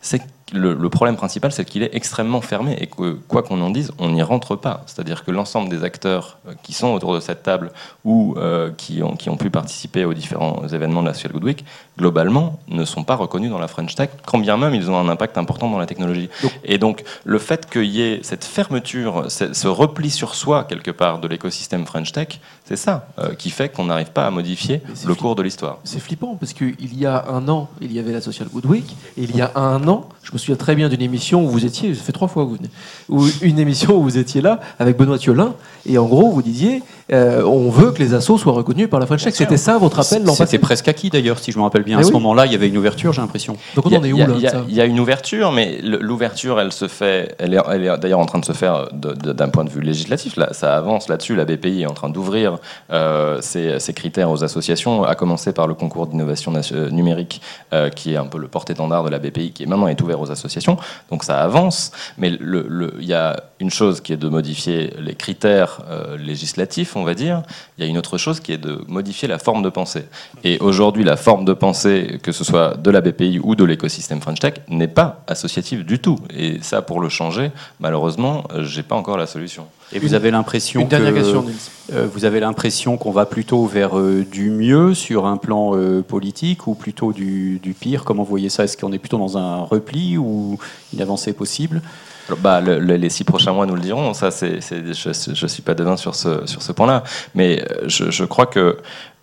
c'est 0.00 0.22
le, 0.52 0.88
problème 0.88 1.16
principal, 1.16 1.52
c'est 1.52 1.64
qu'il 1.64 1.82
est 1.82 1.94
extrêmement 1.94 2.40
fermé 2.40 2.76
et 2.80 2.86
que, 2.86 3.12
quoi 3.28 3.42
qu'on 3.42 3.60
en 3.60 3.70
dise, 3.70 3.92
on 3.98 4.10
n'y 4.10 4.22
rentre 4.22 4.56
pas. 4.56 4.82
C'est-à-dire 4.86 5.24
que 5.24 5.30
l'ensemble 5.30 5.68
des 5.68 5.84
acteurs 5.84 6.38
euh, 6.48 6.52
qui 6.62 6.72
sont 6.72 6.88
autour 6.88 7.14
de 7.14 7.20
cette 7.20 7.42
table 7.42 7.72
ou 8.04 8.34
euh, 8.36 8.70
qui, 8.76 9.02
ont, 9.02 9.14
qui 9.16 9.30
ont 9.30 9.36
pu 9.36 9.50
participer 9.50 10.04
aux 10.04 10.14
différents 10.14 10.66
événements 10.68 11.02
de 11.02 11.08
la 11.08 11.14
Social 11.14 11.32
Good 11.32 11.44
Week, 11.44 11.64
globalement, 11.98 12.58
ne 12.68 12.84
sont 12.84 13.04
pas 13.04 13.16
reconnus 13.16 13.50
dans 13.50 13.58
la 13.58 13.68
French 13.68 13.94
Tech, 13.94 14.10
quand 14.24 14.38
bien 14.38 14.56
même 14.56 14.74
ils 14.74 14.90
ont 14.90 14.98
un 14.98 15.08
impact 15.08 15.36
important 15.36 15.68
dans 15.68 15.78
la 15.78 15.86
technologie. 15.86 16.30
et 16.64 16.78
donc, 16.78 17.04
le 17.24 17.38
fait 17.38 17.68
qu'il 17.68 17.84
y 17.84 18.02
ait 18.02 18.20
cette 18.22 18.44
fermeture, 18.44 19.26
ce 19.28 19.66
repli 19.66 20.10
sur 20.10 20.34
soi, 20.34 20.64
quelque 20.64 20.90
part, 20.90 21.20
de 21.20 21.28
l'écosystème 21.28 21.86
French 21.86 22.12
Tech, 22.12 22.40
c'est 22.64 22.76
ça 22.76 23.08
euh, 23.18 23.34
qui 23.34 23.50
fait 23.50 23.68
qu'on 23.68 23.84
n'arrive 23.84 24.12
pas 24.12 24.26
à 24.26 24.30
modifier 24.30 24.82
le 25.04 25.14
cours 25.14 25.34
de 25.34 25.42
l'histoire. 25.42 25.78
C'est 25.84 26.00
flippant, 26.00 26.36
parce 26.36 26.52
qu'il 26.52 26.98
y 26.98 27.06
a 27.06 27.26
un 27.28 27.48
an, 27.48 27.68
il 27.80 27.92
y 27.92 27.98
avait 27.98 28.12
la 28.12 28.20
Social 28.20 28.48
Good 28.48 28.66
Week, 28.66 28.96
et 29.16 29.22
il 29.22 29.36
y 29.36 29.42
a 29.42 29.52
un 29.56 29.86
an, 29.88 30.08
je 30.22 30.32
me 30.32 30.37
me 30.38 30.40
souviens 30.40 30.56
très 30.56 30.74
bien 30.74 30.88
d'une 30.88 31.02
émission 31.02 31.44
où 31.44 31.48
vous 31.48 31.66
étiez, 31.66 31.94
ça 31.94 32.02
fait 32.02 32.12
trois 32.12 32.28
fois 32.28 32.44
que 32.44 32.50
vous 32.50 32.56
venez, 32.56 32.70
où 33.08 33.26
une 33.42 33.58
émission 33.58 33.96
où 33.96 34.02
vous 34.02 34.18
étiez 34.18 34.40
là 34.40 34.60
avec 34.78 34.96
Benoît 34.96 35.18
Thiolin, 35.18 35.54
et 35.86 35.98
en 35.98 36.06
gros 36.06 36.30
vous 36.30 36.42
disiez, 36.42 36.82
euh, 37.10 37.42
on 37.42 37.70
veut 37.70 37.92
que 37.92 37.98
les 38.00 38.12
assos 38.14 38.36
soient 38.36 38.52
reconnus 38.52 38.88
par 38.90 39.00
la 39.00 39.06
French 39.06 39.24
Tech. 39.24 39.34
C'était 39.34 39.56
ça 39.56 39.78
votre 39.78 40.00
appel 40.00 40.24
l'an 40.24 40.34
C'était 40.34 40.58
presque 40.58 40.88
acquis 40.88 41.08
d'ailleurs, 41.08 41.38
si 41.38 41.52
je 41.52 41.58
me 41.58 41.62
rappelle 41.62 41.82
bien. 41.82 41.98
à 41.98 42.02
ce 42.02 42.12
moment-là, 42.12 42.46
il 42.46 42.52
y 42.52 42.54
avait 42.54 42.68
une 42.68 42.76
ouverture, 42.76 43.12
j'ai 43.12 43.20
l'impression. 43.20 43.56
Donc 43.74 43.86
on 43.86 44.04
est 44.04 44.12
où 44.12 44.18
là 44.18 44.26
Il 44.68 44.74
y, 44.74 44.80
a 44.80 44.84
une 44.84 45.00
ouverture, 45.00 45.52
mais 45.52 45.80
l'ouverture, 45.82 46.60
elle 46.60 46.72
se 46.72 46.88
fait, 46.88 47.34
elle 47.38 47.54
est, 47.54 47.60
elle 47.70 47.84
est 47.84 47.98
d'ailleurs 47.98 48.20
en 48.20 48.26
train 48.26 48.38
de 48.38 48.44
se 48.44 48.52
faire 48.52 48.88
d'un 48.92 49.48
point 49.48 49.64
de 49.64 49.70
vue 49.70 49.80
législatif. 49.80 50.36
Là, 50.36 50.52
ça 50.52 50.76
avance 50.76 51.08
là-dessus. 51.08 51.34
La 51.34 51.44
BPI 51.44 51.82
est 51.82 51.86
en 51.86 51.94
train 51.94 52.10
d'ouvrir 52.10 52.58
euh, 52.92 53.40
ses, 53.40 53.92
critères 53.94 54.30
aux 54.30 54.44
associations, 54.44 55.04
à 55.04 55.14
commencer 55.14 55.52
par 55.52 55.66
le 55.66 55.74
concours 55.74 56.06
d'innovation 56.06 56.52
numérique, 56.90 57.40
euh, 57.72 57.88
qui 57.88 58.12
est 58.12 58.16
un 58.16 58.26
peu 58.26 58.38
le 58.38 58.48
porte-étendard 58.48 59.04
de 59.04 59.10
la 59.10 59.18
BPI, 59.18 59.52
qui 59.52 59.62
est 59.62 59.66
maintenant 59.66 59.88
est 59.88 60.00
ouvert 60.02 60.20
aux 60.20 60.27
associations. 60.30 60.76
Donc 61.10 61.24
ça 61.24 61.42
avance, 61.42 61.92
mais 62.16 62.30
il 62.30 63.04
y 63.04 63.14
a 63.14 63.42
une 63.60 63.70
chose 63.70 64.00
qui 64.00 64.12
est 64.12 64.16
de 64.16 64.28
modifier 64.28 64.94
les 64.98 65.14
critères 65.14 65.80
euh, 65.88 66.16
législatifs, 66.16 66.96
on 66.96 67.04
va 67.04 67.14
dire. 67.14 67.42
Il 67.76 67.84
y 67.84 67.86
a 67.86 67.90
une 67.90 67.98
autre 67.98 68.18
chose 68.18 68.40
qui 68.40 68.52
est 68.52 68.58
de 68.58 68.82
modifier 68.88 69.28
la 69.28 69.38
forme 69.38 69.62
de 69.62 69.68
pensée. 69.68 70.04
Et 70.44 70.58
aujourd'hui, 70.60 71.04
la 71.04 71.16
forme 71.16 71.44
de 71.44 71.52
pensée 71.52 72.20
que 72.22 72.32
ce 72.32 72.44
soit 72.44 72.76
de 72.76 72.90
la 72.90 73.00
BPI 73.00 73.40
ou 73.42 73.54
de 73.54 73.64
l'écosystème 73.64 74.20
French 74.20 74.40
Tech, 74.40 74.54
n'est 74.68 74.88
pas 74.88 75.24
associatif 75.26 75.84
du 75.84 75.98
tout. 75.98 76.18
Et 76.34 76.58
ça, 76.62 76.82
pour 76.82 77.00
le 77.00 77.08
changer, 77.08 77.50
malheureusement, 77.80 78.44
j'ai 78.58 78.82
pas 78.82 78.96
encore 78.96 79.16
la 79.16 79.26
solution. 79.26 79.66
Et 79.92 79.98
vous 79.98 80.12
avez 80.14 80.30
l'impression 80.30 80.80
Une 80.82 80.88
dernière 80.88 81.12
que, 81.14 81.18
question, 81.18 81.42
Nils. 81.42 81.54
euh, 81.94 82.06
vous 82.12 82.24
avez 82.26 82.40
l'impression 82.40 82.96
qu'on 82.98 83.10
va 83.10 83.24
plutôt 83.24 83.64
vers 83.64 83.98
euh, 83.98 84.24
du 84.30 84.50
mieux 84.50 84.92
sur 84.94 85.24
un 85.26 85.38
plan 85.38 85.74
euh, 85.74 86.02
politique 86.02 86.66
ou 86.66 86.74
plutôt 86.74 87.12
du, 87.12 87.58
du 87.62 87.72
pire? 87.72 88.04
Comment 88.04 88.22
vous 88.22 88.28
voyez 88.28 88.50
ça? 88.50 88.64
Est-ce 88.64 88.76
qu'on 88.76 88.92
est 88.92 88.98
plutôt 88.98 89.16
dans 89.18 89.38
un 89.38 89.56
repli 89.62 90.18
ou 90.18 90.58
une 90.92 91.00
avancée 91.00 91.32
possible? 91.32 91.80
Alors, 92.28 92.38
bah, 92.40 92.60
le- 92.60 92.78
le- 92.78 92.96
les 92.96 93.08
six 93.08 93.24
prochains 93.24 93.52
mois 93.54 93.64
nous 93.64 93.74
le 93.76 93.80
diront. 93.80 94.12
Ça, 94.12 94.30
c'est, 94.30 94.60
je 94.60 95.42
ne 95.42 95.48
suis 95.48 95.62
pas 95.62 95.72
devin 95.74 95.96
sur 95.96 96.14
ce, 96.14 96.46
sur 96.46 96.60
ce 96.60 96.72
point-là. 96.72 97.02
Mais 97.34 97.64
je, 97.86 98.10
je 98.10 98.24
crois 98.24 98.44
que 98.46 98.76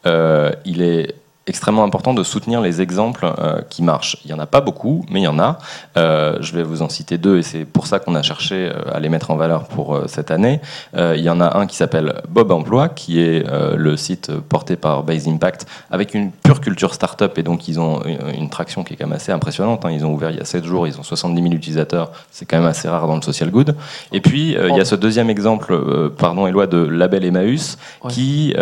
euh, 0.07 0.51
il 0.65 0.81
est 0.81 1.13
extrêmement 1.47 1.83
important 1.83 2.13
de 2.15 2.23
soutenir 2.23 2.59
les 2.61 2.81
exemples 2.81 3.25
euh, 3.37 3.61
qui 3.69 3.83
marchent. 3.83 4.17
Il 4.25 4.27
n'y 4.29 4.33
en 4.33 4.39
a 4.39 4.47
pas 4.47 4.61
beaucoup, 4.61 5.05
mais 5.11 5.19
il 5.21 5.23
y 5.23 5.27
en 5.27 5.37
a. 5.37 5.59
Euh, 5.95 6.37
je 6.41 6.53
vais 6.53 6.63
vous 6.63 6.81
en 6.81 6.89
citer 6.89 7.17
deux, 7.19 7.37
et 7.37 7.43
c'est 7.43 7.65
pour 7.65 7.85
ça 7.85 7.99
qu'on 7.99 8.15
a 8.15 8.23
cherché 8.23 8.55
euh, 8.71 8.73
à 8.91 8.99
les 8.99 9.09
mettre 9.09 9.29
en 9.29 9.35
valeur 9.35 9.65
pour 9.65 9.95
euh, 9.95 10.05
cette 10.07 10.31
année. 10.31 10.59
Il 10.97 11.21
y 11.21 11.29
en 11.29 11.39
a 11.41 11.57
un 11.57 11.67
qui 11.67 11.75
s'appelle 11.75 12.21
Bob 12.29 12.51
Emploi, 12.51 12.89
qui 12.89 13.19
est 13.19 13.43
le 13.75 13.97
site 13.97 14.31
porté 14.31 14.75
par 14.75 15.03
Base 15.03 15.27
Impact, 15.27 15.65
avec 15.91 16.13
une 16.13 16.31
pure 16.31 16.61
culture 16.61 16.93
startup, 16.93 17.37
et 17.37 17.43
donc 17.43 17.67
ils 17.67 17.79
ont 17.79 18.01
une, 18.05 18.17
une 18.35 18.49
traction 18.49 18.83
qui 18.83 18.93
est 18.93 18.97
quand 18.97 19.05
même 19.07 19.15
assez 19.15 19.31
impressionnante. 19.31 19.85
hein. 19.85 19.91
Ils 19.91 20.05
ont 20.05 20.13
ouvert 20.13 20.31
il 20.31 20.37
y 20.37 20.41
a 20.41 20.45
7 20.45 20.63
jours, 20.65 20.87
ils 20.87 20.99
ont 20.99 21.03
70 21.03 21.41
000 21.41 21.53
utilisateurs, 21.53 22.11
c'est 22.31 22.45
quand 22.45 22.57
même 22.57 22.65
assez 22.67 22.87
rare 22.87 23.07
dans 23.07 23.15
le 23.15 23.21
social 23.21 23.49
good. 23.51 23.75
Et 24.11 24.21
puis, 24.21 24.51
il 24.59 24.75
y 24.75 24.79
a 24.79 24.85
ce 24.85 24.95
deuxième 24.95 25.29
exemple, 25.29 25.77
pardon 26.17 26.47
Éloi, 26.47 26.67
de 26.67 26.77
Label 26.77 27.23
Emmaüs, 27.25 27.77
Ouais. 28.03 28.11
qui, 28.11 28.53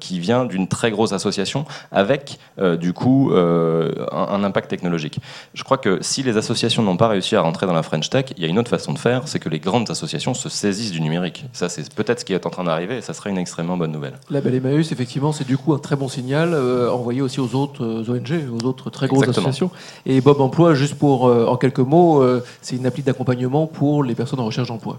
qui 0.00 0.18
vient 0.20 0.44
d'une 0.44 0.68
très 0.68 0.90
grosse 0.96 1.12
association 1.12 1.64
avec, 1.92 2.38
euh, 2.58 2.76
du 2.76 2.92
coup, 2.92 3.30
euh, 3.30 3.92
un, 4.10 4.26
un 4.36 4.44
impact 4.44 4.68
technologique. 4.68 5.20
Je 5.54 5.62
crois 5.62 5.78
que 5.78 5.98
si 6.02 6.22
les 6.24 6.36
associations 6.36 6.82
n'ont 6.82 6.96
pas 6.96 7.08
réussi 7.08 7.36
à 7.36 7.40
rentrer 7.42 7.66
dans 7.66 7.74
la 7.74 7.84
French 7.84 8.10
Tech, 8.10 8.26
il 8.36 8.42
y 8.42 8.46
a 8.46 8.48
une 8.48 8.58
autre 8.58 8.70
façon 8.70 8.92
de 8.92 8.98
faire, 8.98 9.28
c'est 9.28 9.38
que 9.38 9.48
les 9.48 9.60
grandes 9.60 9.90
associations 9.90 10.34
se 10.34 10.48
saisissent 10.48 10.92
du 10.92 11.00
numérique. 11.00 11.44
Ça, 11.52 11.68
c'est 11.68 11.92
peut-être 11.94 12.20
ce 12.20 12.24
qui 12.24 12.32
est 12.32 12.46
en 12.46 12.50
train 12.50 12.64
d'arriver, 12.64 12.96
et 12.98 13.02
ça 13.02 13.14
serait 13.14 13.30
une 13.30 13.38
extrêmement 13.38 13.76
bonne 13.76 13.92
nouvelle. 13.92 14.14
La 14.30 14.40
Belle 14.40 14.56
Emmaüs, 14.56 14.90
effectivement, 14.90 15.32
c'est 15.32 15.46
du 15.46 15.56
coup 15.56 15.72
un 15.72 15.78
très 15.78 15.96
bon 15.96 16.08
signal 16.08 16.50
euh, 16.54 16.90
envoyé 16.90 17.22
aussi 17.22 17.40
aux 17.40 17.54
autres 17.54 17.84
euh, 17.84 18.10
ONG, 18.10 18.48
aux 18.52 18.66
autres 18.66 18.90
très 18.90 19.06
grosses 19.06 19.22
Exactement. 19.22 19.48
associations. 19.48 19.70
Et 20.04 20.20
Bob 20.20 20.40
Emploi, 20.40 20.74
juste 20.74 20.94
pour, 20.94 21.26
euh, 21.26 21.46
en 21.46 21.56
quelques 21.56 21.78
mots, 21.78 22.24
c'est 22.62 22.76
une 22.76 22.86
appli 22.86 23.02
d'accompagnement 23.02 23.66
pour 23.66 24.02
les 24.02 24.14
personnes 24.14 24.40
en 24.40 24.46
recherche 24.46 24.68
d'emploi. 24.68 24.98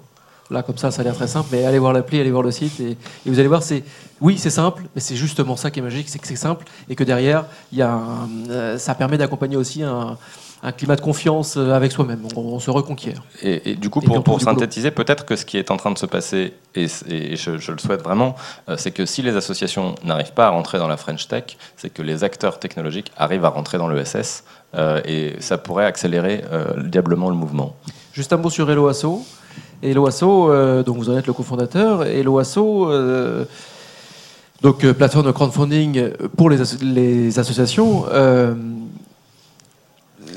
Là, 0.50 0.64
comme 0.64 0.78
ça, 0.78 0.92
ça 0.92 1.02
a 1.02 1.04
l'air 1.04 1.16
très 1.16 1.28
simple, 1.28 1.50
mais 1.52 1.66
allez 1.66 1.78
voir 1.80 1.92
l'appli, 1.92 2.20
allez 2.22 2.32
voir 2.32 2.44
le 2.44 2.52
site, 2.52 2.80
et, 2.80 2.92
et 2.92 2.98
vous 3.26 3.38
allez 3.38 3.50
voir, 3.50 3.62
c'est 3.64 3.84
oui, 4.22 4.38
c'est 4.38 4.50
simple, 4.50 4.84
mais 4.96 5.02
c'est 5.02 5.16
justement 5.18 5.56
ça 5.58 5.72
qui 5.72 5.80
est 5.80 5.84
magique, 5.84 6.08
c'est 6.10 6.20
que 6.20 6.28
c'est 6.28 6.38
simple, 6.38 6.66
et 6.90 6.96
que 6.96 7.04
derrière, 7.04 7.46
il 7.74 7.80
y 7.80 7.82
a 7.82 7.92
un- 7.92 8.30
euh, 8.50 8.78
ça 8.78 8.96
permet 8.96 9.18
d'accompagner 9.18 9.58
aussi 9.58 9.84
un, 9.84 10.18
un 10.64 10.72
climat 10.72 10.96
de 10.96 11.02
confiance 11.02 11.56
euh, 11.58 11.74
avec 11.74 11.92
soi-même. 11.92 12.22
On, 12.38 12.40
on 12.42 12.60
se 12.60 12.72
reconquiert. 12.72 13.22
Et, 13.44 13.72
et 13.72 13.76
du 13.76 13.90
coup, 13.90 14.00
pour, 14.00 14.42
synthétiser, 14.42 14.90
peut-être 14.92 15.26
que 15.26 15.36
ce 15.36 15.44
qui 15.46 15.58
est 15.58 15.70
en 15.70 15.76
train 15.78 15.92
de 15.92 15.98
se 15.98 16.06
passer, 16.06 16.54
et, 16.76 16.88
et 17.10 17.36
je, 17.36 17.58
je 17.58 17.72
le 17.74 17.78
souhaite 17.78 18.02
vraiment, 18.02 18.36
euh, 18.70 18.76
c'est 18.78 18.92
que 18.92 19.06
si 19.06 19.22
les 19.22 19.36
associations 19.36 19.96
n'arrivent 20.06 20.34
pas 20.34 20.48
à 20.48 20.50
rentrer 20.52 20.78
dans 20.80 20.88
la 20.88 20.96
French 20.98 21.28
Tech, 21.28 21.58
c'est 21.76 21.90
que 21.90 22.02
les 22.02 22.24
acteurs 22.24 22.58
technologiques 22.60 23.12
arrivent 23.18 23.44
à 23.46 23.50
rentrer 23.50 23.78
dans 23.78 23.90
l'ESS, 23.90 24.46
euh, 24.76 25.02
et 25.06 25.36
ça 25.42 25.58
pourrait 25.58 25.86
accélérer 25.86 26.44
diablement 26.78 27.30
le 27.30 27.36
mouvement. 27.36 27.76
Juste 28.14 28.32
un 28.34 28.38
mot 28.38 28.50
sur 28.50 28.70
Hello 28.72 28.88
Asso. 28.88 29.06
Hello 29.84 30.08
Asso, 30.08 30.24
euh, 30.50 30.84
donc 30.84 30.98
vous 30.98 31.10
en 31.10 31.18
êtes 31.18 31.28
le 31.28 31.34
cofondateur. 31.34 32.04
Hello 32.04 32.40
Asso, 32.40 32.58
euh, 32.90 33.46
donc 34.62 34.84
euh, 34.84 34.94
plateforme 34.94 35.28
de 35.28 35.32
crowdfunding 35.32 36.10
pour 36.36 36.50
les, 36.50 36.62
asso- 36.62 36.82
les 36.82 37.38
associations. 37.38 38.06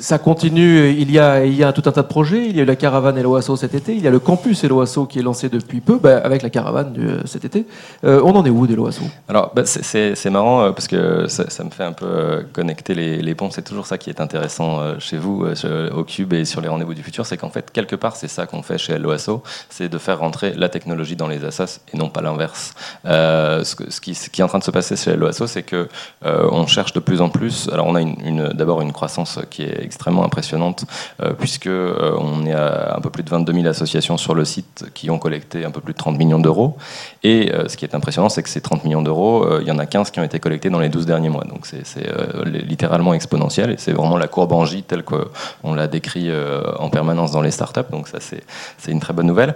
Euh, 0.01 0.03
ça 0.03 0.19
continue, 0.19 0.91
il 0.91 1.11
y, 1.11 1.19
a, 1.19 1.73
tout 1.73 1.83
un 1.87 1.93
tas 1.93 2.03
de 2.03 2.07
projets. 2.07 2.47
Il 2.47 2.57
y 2.57 2.61
a 2.61 2.63
eu 2.63 2.67
la 2.67 2.77
caravane 2.77 3.19
Hello 3.19 3.37
Asso 3.37 3.57
cet 3.57 3.75
été. 3.75 3.95
Il 3.95 4.03
y 4.03 4.09
a 4.09 4.11
le 4.11 4.19
campus 4.19 4.63
Hello 4.65 4.81
Asso 4.81 5.07
qui 5.09 5.19
est 5.19 5.23
lancé 5.23 5.49
depuis 5.49 5.81
peu, 5.81 5.99
bah, 5.99 6.21
avec 6.23 6.43
la 6.43 6.51
caravane 6.51 6.93
du- 6.93 7.09
cet 7.27 7.45
été. 7.45 7.67
Euh, 8.05 8.21
on 8.25 8.35
en 8.35 8.45
est 8.45 8.51
où 8.51 8.67
d'Hello 8.67 8.87
Asso 8.87 9.03
Alors, 9.29 9.53
bah, 9.55 9.63
c'est- 9.65 10.31
marrant 10.31 10.63
euh, 10.63 10.71
parce 10.71 10.87
que 10.87 11.27
ça, 11.27 11.65
me 11.65 11.71
fait 11.71 11.85
un 11.85 11.93
peu 11.93 12.07
euh, 12.07 12.43
connecter 12.53 12.95
les, 12.95 13.21
les 13.21 13.35
ponts. 13.35 13.51
C'est 13.51 13.63
toujours 13.63 13.87
ça 13.87 13.99
qui 13.99 14.11
est 14.11 14.21
intéressant 14.21 14.81
euh, 14.81 14.95
chez 14.99 15.17
vous, 15.17 15.45
euh, 15.65 15.91
au 15.91 16.05
Cube 16.05 16.33
et 16.33 16.45
sur 16.45 16.61
les 16.61 16.69
rendez-vous 16.69 16.95
du 16.95 17.03
futur. 17.03 17.27
C'est 17.27 17.37
qu'en 17.37 17.51
fait, 17.51 17.71
quelque 17.73 17.97
part, 17.97 18.17
c'est 18.17 18.29
ça 18.29 18.47
qu'on 18.47 18.63
fait 18.63 18.79
chez 18.79 18.99
LOASO 18.99 19.43
c'est 19.69 19.89
de 19.89 19.99
faire 19.99 20.19
rentrer 20.19 20.53
la 20.55 20.69
technologie 20.69 21.17
dans 21.17 21.27
les 21.29 21.45
assas 21.45 21.81
et 21.93 21.97
non 21.97 22.09
pas 22.09 22.21
l'inverse. 22.21 22.75
Euh, 23.07 23.65
ce, 23.65 24.01
qui, 24.01 24.11
est 24.13 24.43
en 24.43 24.49
train 24.49 24.59
de 24.59 24.65
se 24.65 24.71
passer 24.71 24.97
chez 24.97 25.17
LOASO 25.17 25.47
c'est 25.47 25.63
que 25.63 25.89
euh, 26.25 26.49
on 26.51 26.67
cherche 26.67 26.93
de 26.93 27.01
plus 27.01 27.21
en 27.21 27.29
plus. 27.29 27.69
Alors, 27.73 27.87
on 27.87 27.95
a 27.97 28.55
d'abord 28.55 28.81
une 28.81 28.93
croissance 28.93 29.39
qui 29.51 29.63
est 29.63 29.83
extrêmement 29.91 30.25
impressionnante 30.25 30.85
euh, 31.21 31.33
puisque 31.41 31.67
euh, 31.67 32.17
on 32.19 32.47
est 32.47 32.53
à 32.53 32.95
un 32.97 33.01
peu 33.01 33.11
plus 33.11 33.25
de 33.25 33.31
22 33.31 33.53
000 33.53 33.67
associations 33.67 34.17
sur 34.17 34.35
le 34.35 34.45
site 34.45 34.85
qui 34.95 35.11
ont 35.11 35.19
collecté 35.19 35.65
un 35.65 35.73
peu 35.73 35.81
plus 35.81 35.95
de 35.95 35.99
30 35.99 36.17
millions 36.17 36.39
d'euros. 36.39 36.77
Et 37.25 37.53
euh, 37.53 37.69
ce 37.69 37.77
qui 37.77 37.85
est 37.85 37.95
impressionnant, 37.95 38.29
c'est 38.29 38.43
que 38.45 38.49
ces 38.49 38.61
30 38.61 38.85
millions 38.85 39.03
d'euros, 39.03 39.33
il 39.61 39.67
y 39.67 39.73
en 39.73 39.79
a 39.79 39.87
15 39.87 40.11
qui 40.13 40.21
ont 40.21 40.25
été 40.31 40.39
collectés 40.39 40.71
dans 40.71 40.79
les 40.79 40.89
12 40.89 41.07
derniers 41.07 41.29
mois. 41.29 41.45
Donc 41.45 41.67
c'est 41.67 41.85
c'est, 41.85 42.07
li- 42.47 42.63
littéralement 42.73 43.15
exponentiel 43.15 43.71
et 43.75 43.79
c'est 43.79 43.93
vraiment 43.93 44.17
la 44.25 44.29
courbe 44.29 44.53
en 44.53 44.65
J 44.65 44.83
telle 44.85 45.03
qu'on 45.03 45.75
l'a 45.75 45.89
décrit 45.89 46.31
en 46.79 46.89
permanence 46.89 47.33
dans 47.33 47.43
les 47.43 47.51
startups. 47.51 47.91
Donc 47.91 48.07
ça, 48.13 48.19
c'est 48.21 48.93
une 48.97 49.01
très 49.01 49.13
bonne 49.13 49.27
nouvelle. 49.27 49.55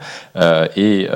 Et 0.76 1.08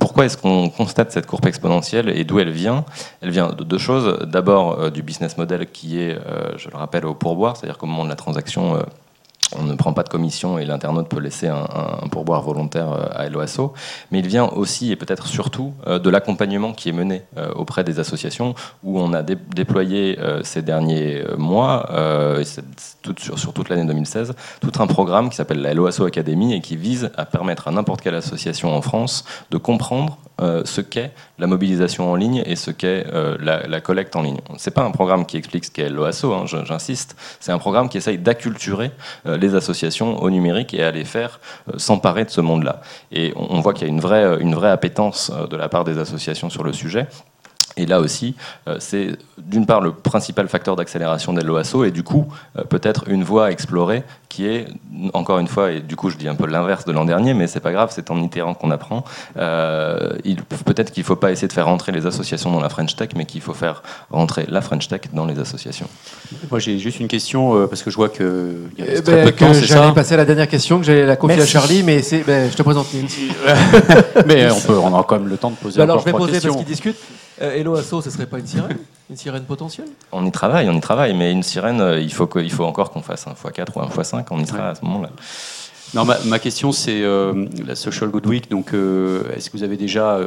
pourquoi 0.00 0.24
est-ce 0.26 0.36
qu'on 0.38 0.68
constate 0.70 1.10
cette 1.12 1.26
courbe 1.26 1.46
exponentielle 1.46 2.08
et 2.08 2.24
d'où 2.24 2.38
elle 2.38 2.54
vient? 2.64 2.84
Elle 3.20 3.30
vient 3.38 3.48
de 3.60 3.64
deux 3.72 3.82
choses. 3.88 4.08
D'abord 4.36 4.90
du 4.90 5.02
business 5.02 5.36
model 5.36 5.66
qui 5.76 5.88
est, 6.00 6.16
je 6.56 6.68
le 6.72 6.76
rappelle, 6.76 7.04
au 7.06 7.14
pourboire, 7.14 7.56
c'est-à-dire 7.56 7.78
qu'au 7.78 7.86
moment 7.86 8.04
de 8.04 8.08
la 8.08 8.20
transaction, 8.24 8.45
euh, 8.58 8.82
on 9.54 9.62
ne 9.62 9.74
prend 9.74 9.92
pas 9.92 10.02
de 10.02 10.08
commission 10.08 10.58
et 10.58 10.64
l'internaute 10.64 11.08
peut 11.08 11.20
laisser 11.20 11.46
un, 11.46 11.66
pourboire 12.10 12.42
volontaire 12.42 12.92
euh, 12.92 13.06
à 13.14 13.28
LOASO, 13.28 13.72
mais 14.10 14.18
il 14.18 14.26
vient 14.26 14.46
aussi 14.46 14.90
et 14.90 14.96
peut-être 14.96 15.26
surtout 15.26 15.72
euh, 15.86 15.98
de 15.98 16.10
l'accompagnement 16.10 16.72
qui 16.72 16.88
est 16.88 16.92
mené 16.92 17.22
euh, 17.36 17.52
auprès 17.54 17.84
des 17.84 18.00
associations 18.00 18.54
où 18.82 18.98
on 19.00 19.12
a 19.12 19.22
dé- 19.22 19.38
déployé 19.54 20.18
ces 20.42 20.62
derniers 20.62 21.22
mois, 21.36 21.88
tout- 23.02 23.14
sur, 23.36 23.52
toute 23.52 23.68
l'année 23.68 23.84
2016, 23.84 24.34
tout 24.60 24.72
un 24.78 24.86
programme 24.86 25.30
qui 25.30 25.36
s'appelle 25.36 25.60
la 25.60 25.74
LOASO 25.74 26.04
Academy 26.04 26.54
et 26.54 26.60
qui 26.60 26.76
vise 26.76 27.10
à 27.16 27.24
permettre 27.24 27.68
à 27.68 27.70
n'importe 27.70 28.00
quelle 28.00 28.14
association 28.14 28.74
en 28.74 28.82
France 28.82 29.24
de 29.50 29.56
comprendre 29.58 30.18
ce 30.38 30.80
qu'est 30.80 31.12
la 31.38 31.46
mobilisation 31.46 32.10
en 32.10 32.14
ligne 32.14 32.42
et 32.46 32.56
ce 32.56 32.70
qu'est 32.70 33.06
la, 33.40 33.80
collecte 33.80 34.16
en 34.16 34.22
ligne. 34.22 34.38
C'est 34.58 34.70
pas 34.72 34.82
un 34.82 34.90
programme 34.90 35.26
qui 35.26 35.36
explique 35.36 35.64
ce 35.64 35.70
qu'est 35.70 35.88
l'OASO, 35.88 36.32
hein, 36.34 36.44
j'insiste. 36.46 37.16
C'est 37.40 37.52
un 37.52 37.58
programme 37.58 37.88
qui 37.88 37.98
essaye 37.98 38.18
d'acculturer 38.18 38.90
les 39.36 39.54
associations 39.54 40.22
au 40.22 40.30
numérique 40.30 40.74
et 40.74 40.82
à 40.82 40.90
les 40.90 41.04
faire 41.04 41.40
euh, 41.68 41.78
s'emparer 41.78 42.24
de 42.24 42.30
ce 42.30 42.40
monde-là. 42.40 42.80
Et 43.12 43.32
on, 43.36 43.60
voit 43.60 43.74
qu'il 43.74 43.86
y 43.86 43.90
a 43.90 43.92
une 43.92 44.00
vraie, 44.00 44.24
euh, 44.24 44.38
une 44.38 44.54
vraie 44.54 44.70
appétence 44.70 45.30
euh, 45.34 45.46
de 45.46 45.56
la 45.56 45.68
part 45.68 45.84
des 45.84 45.98
associations 45.98 46.50
sur 46.50 46.64
le 46.64 46.72
sujet. 46.72 47.06
Et 47.78 47.84
là 47.84 48.00
aussi, 48.00 48.34
euh, 48.68 48.76
c'est 48.78 49.10
d'une 49.36 49.66
part 49.66 49.82
le 49.82 49.92
principal 49.92 50.48
facteur 50.48 50.76
d'accélération 50.76 51.34
de 51.34 51.42
l'OASO 51.42 51.84
et 51.84 51.90
du 51.90 52.02
coup, 52.02 52.26
euh, 52.58 52.64
peut-être 52.64 53.04
une 53.08 53.22
voie 53.22 53.46
à 53.46 53.50
explorer 53.50 54.02
qui 54.30 54.46
est, 54.46 54.66
encore 55.14 55.38
une 55.38 55.46
fois, 55.46 55.72
et 55.72 55.80
du 55.80 55.94
coup 55.94 56.10
je 56.10 56.16
dis 56.16 56.26
un 56.28 56.34
peu 56.34 56.46
l'inverse 56.46 56.84
de 56.84 56.92
l'an 56.92 57.04
dernier, 57.04 57.32
mais 57.34 57.46
c'est 57.46 57.60
pas 57.60 57.72
grave, 57.72 57.90
c'est 57.94 58.10
en 58.10 58.20
itérant 58.22 58.54
qu'on 58.54 58.70
apprend. 58.70 59.04
Euh, 59.36 60.14
Peut-être 60.64 60.90
qu'il 60.92 61.02
ne 61.02 61.06
faut 61.06 61.16
pas 61.16 61.30
essayer 61.32 61.48
de 61.48 61.52
faire 61.52 61.66
rentrer 61.66 61.92
les 61.92 62.06
associations 62.06 62.50
dans 62.50 62.60
la 62.60 62.68
French 62.68 62.96
Tech, 62.96 63.10
mais 63.16 63.24
qu'il 63.24 63.40
faut 63.40 63.54
faire 63.54 63.82
rentrer 64.10 64.46
la 64.48 64.60
French 64.60 64.88
Tech 64.88 65.02
dans 65.12 65.24
les 65.26 65.38
associations. 65.38 65.88
Moi, 66.50 66.58
j'ai 66.58 66.78
juste 66.78 67.00
une 67.00 67.08
question, 67.08 67.66
parce 67.68 67.82
que 67.82 67.90
je 67.90 67.96
vois 67.96 68.08
qu'il 68.08 68.26
y 68.78 68.82
a 68.82 68.86
Eh 68.88 69.02
très 69.02 69.14
ben, 69.14 69.24
peu 69.26 69.32
de 69.32 69.36
temps, 69.38 69.48
que 69.48 69.54
c'est 69.54 69.66
J'allais 69.66 69.92
passer 69.94 70.14
à 70.14 70.16
la 70.18 70.24
dernière 70.24 70.48
question, 70.48 70.78
que 70.78 70.84
j'allais 70.84 71.06
la 71.06 71.16
confier 71.16 71.36
Merci. 71.36 71.56
à 71.56 71.60
Charlie, 71.60 71.82
mais 71.82 72.02
ben, 72.26 72.50
je 72.50 72.56
te 72.56 72.62
présente. 72.62 72.86
Mais 74.26 74.50
on, 74.50 74.60
peut, 74.60 74.78
on 74.78 74.92
aura 74.92 75.04
quand 75.04 75.18
même 75.18 75.28
le 75.28 75.36
temps 75.36 75.50
de 75.50 75.56
poser 75.56 75.78
Bah 75.78 75.84
alors 75.84 76.00
je 76.00 76.04
vais 76.04 76.12
poser 76.12 76.32
questions. 76.32 76.52
parce 76.52 76.64
qu'ils 76.64 76.72
discutent. 76.72 76.96
Euh, 77.42 77.52
Hello 77.54 77.74
Asso, 77.76 78.00
ce 78.02 78.10
serait 78.10 78.26
pas 78.26 78.38
une 78.38 78.46
sirène? 78.46 78.78
Une 79.10 79.16
sirène 79.16 79.44
potentielle? 79.44 79.88
On 80.12 80.24
y 80.24 80.32
travaille, 80.32 80.68
on 80.68 80.76
y 80.76 80.80
travaille, 80.80 81.14
mais 81.14 81.32
une 81.32 81.42
sirène, 81.42 81.80
euh, 81.80 82.00
il 82.00 82.12
faut, 82.12 82.26
que- 82.26 82.38
il 82.38 82.50
faut 82.50 82.64
encore 82.64 82.90
qu'on 82.90 83.02
fasse 83.02 83.26
un 83.26 83.32
x4 83.34 83.76
ou 83.76 83.80
un 83.80 83.86
x5, 83.88 84.24
on 84.30 84.40
y 84.40 84.46
sera 84.46 84.70
à 84.70 84.74
ce 84.74 84.84
moment-là. 84.84 85.10
Non, 85.94 86.04
ma, 86.04 86.18
ma 86.24 86.38
question, 86.40 86.72
c'est 86.72 87.02
euh, 87.02 87.46
la 87.64 87.76
Social 87.76 88.10
Good 88.10 88.26
Week. 88.26 88.50
Donc, 88.50 88.74
euh, 88.74 89.22
est-ce 89.36 89.50
que 89.50 89.56
vous 89.56 89.62
avez 89.62 89.76
déjà, 89.76 90.16
euh, 90.16 90.26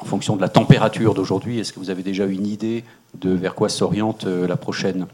en 0.00 0.04
fonction 0.04 0.36
de 0.36 0.40
la 0.40 0.48
température 0.48 1.12
d'aujourd'hui, 1.12 1.58
est-ce 1.58 1.72
que 1.72 1.78
vous 1.80 1.90
avez 1.90 2.02
déjà 2.02 2.24
une 2.24 2.46
idée 2.46 2.84
de 3.20 3.30
vers 3.30 3.54
quoi 3.54 3.68
s'oriente 3.68 4.24
euh, 4.24 4.46
la 4.48 4.56
prochaine? 4.56 5.06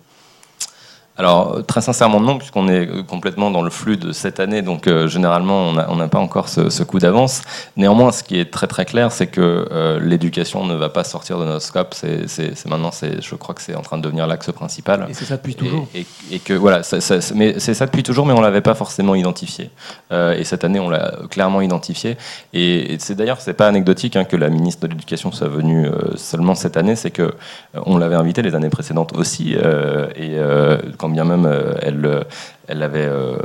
Alors 1.17 1.65
très 1.67 1.81
sincèrement 1.81 2.21
non, 2.21 2.39
puisqu'on 2.39 2.69
est 2.69 3.07
complètement 3.07 3.53
dans 3.53 3.63
le 3.63 3.71
flux 3.71 3.97
de 3.97 4.13
cette 4.13 4.41
année, 4.41 4.63
donc 4.63 4.89
euh, 4.89 5.07
généralement 5.07 5.69
on 5.69 5.97
n'a 5.97 6.09
pas 6.09 6.19
encore 6.19 6.49
ce, 6.49 6.83
coup 6.83 6.99
d'avance. 6.99 7.43
Néanmoins, 7.77 8.11
ce 8.11 8.25
qui 8.25 8.39
est 8.39 8.51
très 8.51 8.67
très 8.67 8.85
clair, 8.85 9.13
c'est 9.13 9.29
que 9.29 9.69
euh, 9.71 10.01
l'éducation 10.01 10.67
ne 10.67 10.75
va 10.75 10.89
pas 10.89 11.05
sortir 11.05 11.39
de 11.39 11.45
notre 11.45 11.65
scope. 11.65 11.95
C'est 11.95 12.67
maintenant, 12.67 12.91
je 12.93 13.35
crois 13.37 13.55
que 13.55 13.63
c'est 13.63 13.77
en 13.77 13.83
train 13.83 13.97
de 13.97 14.03
devenir 14.03 14.27
l'axe 14.27 14.51
principal. 14.51 15.07
Et 15.09 15.15
c'est 15.15 15.25
ça 15.25 15.37
depuis 15.37 15.55
toujours. 15.55 15.87
Et, 15.95 16.39
que 16.41 16.53
voilà, 16.53 16.83
mais 17.35 17.59
c'est 17.61 17.75
ça 17.75 17.87
depuis 17.87 18.03
toujours, 18.03 18.27
mais 18.27 18.33
on 18.33 18.41
l'avait 18.41 18.61
pas 18.61 18.75
forcément 18.75 19.15
identifié. 19.15 19.71
Euh, 20.11 20.37
et 20.37 20.45
cette 20.45 20.65
année, 20.65 20.81
on 20.81 20.91
l'a 20.91 21.15
clairement 21.31 21.61
identifié. 21.61 22.17
Et, 22.53 22.97
c'est 22.99 23.15
d'ailleurs, 23.15 23.41
c'est 23.41 23.55
pas 23.55 23.69
anecdotique 23.69 24.17
hein, 24.17 24.25
que 24.25 24.37
la 24.37 24.51
ministre 24.51 24.83
de 24.83 24.89
l'Éducation 24.89 25.31
soit 25.31 25.49
venue 25.49 25.87
seulement 26.17 26.55
cette 26.55 26.77
année, 26.77 26.97
c'est 26.97 27.11
que 27.11 27.35
on 27.87 27.99
l'avait 27.99 28.17
invité 28.17 28.43
les 28.43 28.55
années 28.55 28.71
précédentes 28.71 29.17
aussi. 29.17 29.55
et 29.55 30.37
quand 30.99 31.04
bien 31.09 31.25
même 31.25 31.47
euh, 31.47 31.75
elle, 31.81 32.05
euh, 32.05 32.23
elle 32.69 32.83
avait 32.83 33.07
euh, 33.07 33.37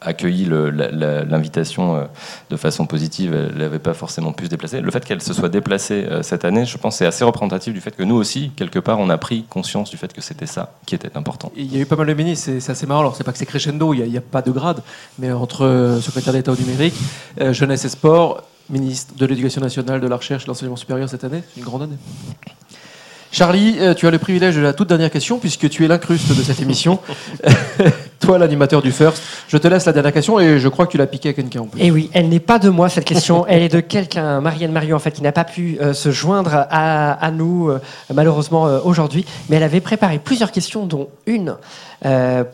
accueilli 0.00 0.48
l'invitation 0.48 2.08
de 2.50 2.56
façon 2.56 2.86
positive, 2.86 3.34
elle 3.34 3.58
n'avait 3.58 3.80
pas 3.80 3.94
forcément 3.94 4.32
pu 4.32 4.44
se 4.44 4.50
déplacer. 4.50 4.80
Le 4.80 4.90
fait 4.92 5.04
qu'elle 5.04 5.20
se 5.20 5.34
soit 5.34 5.48
déplacée 5.48 6.06
cette 6.22 6.44
année, 6.44 6.64
je 6.64 6.78
pense, 6.78 6.98
c'est 6.98 7.06
assez 7.06 7.24
représentatif 7.24 7.74
du 7.74 7.80
fait 7.80 7.90
que 7.90 8.04
nous 8.04 8.14
aussi, 8.14 8.52
quelque 8.54 8.78
part, 8.78 9.00
on 9.00 9.10
a 9.10 9.18
pris 9.18 9.42
conscience 9.42 9.90
du 9.90 9.96
fait 9.96 10.12
que 10.12 10.20
c'était 10.20 10.46
ça 10.46 10.72
qui 10.86 10.94
était 10.94 11.16
important. 11.16 11.50
Il 11.56 11.74
y 11.74 11.78
a 11.78 11.80
eu 11.80 11.86
pas 11.86 11.96
mal 11.96 12.06
de 12.06 12.14
ministres, 12.14 12.52
c'est 12.60 12.70
assez 12.70 12.86
marrant. 12.86 13.00
Alors, 13.00 13.16
c'est 13.16 13.24
pas 13.24 13.32
que 13.32 13.38
c'est 13.38 13.46
crescendo, 13.46 13.92
il 13.92 14.08
n'y 14.08 14.16
a, 14.16 14.20
pas 14.20 14.40
de 14.40 14.52
grade, 14.52 14.84
mais 15.18 15.32
entre 15.32 15.98
secrétaire 16.00 16.32
d'État 16.32 16.52
au 16.52 16.56
numérique, 16.56 16.94
jeunesse 17.50 17.84
et 17.84 17.88
sport, 17.88 18.44
ministre 18.70 19.14
de 19.16 19.26
l'Éducation 19.26 19.60
nationale, 19.60 20.00
de 20.00 20.06
la 20.06 20.16
recherche 20.16 20.44
et 20.44 20.46
de 20.46 20.50
l'enseignement 20.50 20.76
supérieur 20.76 21.08
cette 21.08 21.24
année, 21.24 21.42
c'est 21.52 21.58
une 21.58 21.66
grande 21.66 21.82
année. 21.82 21.98
Charlie, 23.30 23.76
euh, 23.78 23.94
tu 23.94 24.06
as 24.06 24.10
le 24.10 24.18
privilège 24.18 24.56
de 24.56 24.60
la 24.60 24.72
toute 24.72 24.88
dernière 24.88 25.10
question 25.10 25.38
puisque 25.38 25.68
tu 25.68 25.84
es 25.84 25.88
l'incruste 25.88 26.28
de 26.36 26.42
cette 26.42 26.60
émission. 26.60 26.98
Toi, 28.20 28.38
l'animateur 28.38 28.82
du 28.82 28.90
First, 28.90 29.22
je 29.48 29.56
te 29.58 29.68
laisse 29.68 29.84
la 29.84 29.92
dernière 29.92 30.12
question 30.12 30.40
et 30.40 30.58
je 30.58 30.68
crois 30.68 30.86
que 30.86 30.92
tu 30.92 30.98
l'as 30.98 31.06
piquée 31.06 31.28
à 31.28 31.32
quelqu'un. 31.34 31.64
Et 31.76 31.86
eh 31.86 31.90
oui, 31.90 32.10
elle 32.14 32.28
n'est 32.28 32.40
pas 32.40 32.58
de 32.58 32.68
moi 32.68 32.88
cette 32.88 33.04
question, 33.04 33.46
elle 33.46 33.62
est 33.62 33.68
de 33.68 33.80
quelqu'un, 33.80 34.40
Marianne 34.40 34.72
Mario 34.72 34.96
en 34.96 34.98
fait, 34.98 35.12
qui 35.12 35.22
n'a 35.22 35.32
pas 35.32 35.44
pu 35.44 35.78
euh, 35.80 35.92
se 35.92 36.10
joindre 36.10 36.66
à, 36.68 37.30
nous 37.30 37.68
euh, 37.68 37.80
malheureusement 38.12 38.64
aujourd'hui, 38.84 39.24
mais 39.48 39.56
elle 39.56 39.62
avait 39.62 39.80
préparé 39.80 40.18
plusieurs 40.18 40.50
questions, 40.50 40.86
dont 40.86 41.08
une 41.26 41.56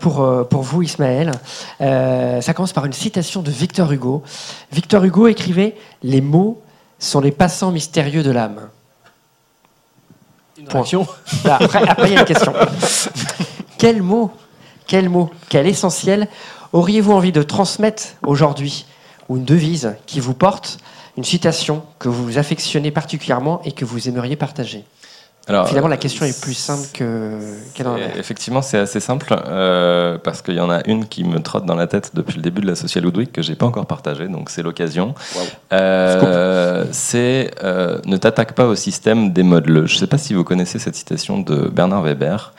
pour, 0.01 0.47
pour 0.49 0.63
vous, 0.63 0.83
Ismaël. 0.83 1.33
ça 1.79 2.55
commence 2.55 2.73
par 2.73 2.87
une 2.87 2.93
citation 2.93 3.43
de 3.43 3.51
Victor 3.51 3.91
Hugo. 3.93 4.23
Victor 4.73 5.05
Hugo 5.05 5.29
écrivait 5.29 5.77
Les 6.03 6.21
mots 6.21 6.63
sont 6.99 7.21
les 7.21 7.31
passants 7.31 7.71
mystérieux 7.71 8.23
de 8.23 8.31
l'âme. 8.31 8.69
Bah, 11.45 11.59
après, 11.61 12.09
il 12.09 12.15
y 12.15 12.17
a 12.17 12.21
une 12.21 12.27
question. 12.27 12.53
quel 13.79 14.03
mot, 14.03 14.31
quel 14.87 15.09
mot, 15.09 15.31
quel 15.49 15.67
essentiel 15.67 16.29
auriez-vous 16.73 17.13
envie 17.13 17.33
de 17.33 17.43
transmettre 17.43 18.05
aujourd'hui 18.23 18.87
Ou 19.29 19.37
une 19.37 19.45
devise 19.45 19.95
qui 20.07 20.21
vous 20.21 20.35
porte, 20.35 20.79
une 21.17 21.25
citation 21.25 21.83
que 21.99 22.09
vous 22.09 22.39
affectionnez 22.39 22.91
particulièrement 22.91 23.61
et 23.65 23.73
que 23.73 23.85
vous 23.85 24.09
aimeriez 24.09 24.37
partager? 24.37 24.85
Finalement, 25.47 25.89
la 25.89 25.99
question 25.99 26.25
est 26.25 26.41
plus 26.41 26.55
simple 26.55 26.89
que 26.95 27.39
qu'elle 27.75 27.87
en 27.87 27.97
est. 27.99 28.19
Effectivement, 28.19 28.63
c'est 28.63 28.79
assez 28.79 29.01
simple 29.01 29.35
euh, 29.47 30.17
parce 30.17 30.41
qu'il 30.41 30.55
y 30.55 30.61
en 30.61 30.71
a 30.71 30.81
une 30.87 31.07
qui 31.07 31.23
me 31.23 31.39
trotte 31.41 31.67
dans 31.67 31.75
la 31.75 31.87
tête 31.87 32.13
depuis 32.15 32.37
le 32.37 32.43
début 32.43 32.63
de 32.63 32.67
la 32.67 32.75
Social 32.75 33.05
Week 33.07 33.31
que 33.31 33.43
j'ai 33.43 33.55
pas 33.55 33.67
encore 33.67 33.85
partagée, 33.85 34.29
donc 34.29 34.49
c'est 34.49 34.63
l'occasion. 34.63 35.15
Euh, 35.73 36.87
c'est 36.93 37.51
euh, 37.63 37.99
ne 38.07 38.17
t'attaque 38.17 38.55
pas 38.55 38.67
au 38.67 38.75
système 38.75 39.33
des 39.35 39.43
modes. 39.43 39.67
Je 39.67 39.81
ne 39.81 39.87
sais 39.87 40.07
pas 40.07 40.17
si 40.17 40.33
vous 40.33 40.45
connaissez 40.45 40.79
cette 40.79 40.95
citation 40.95 41.39
de 41.39 41.69
Bernard 41.69 42.03
Weber 42.03 42.55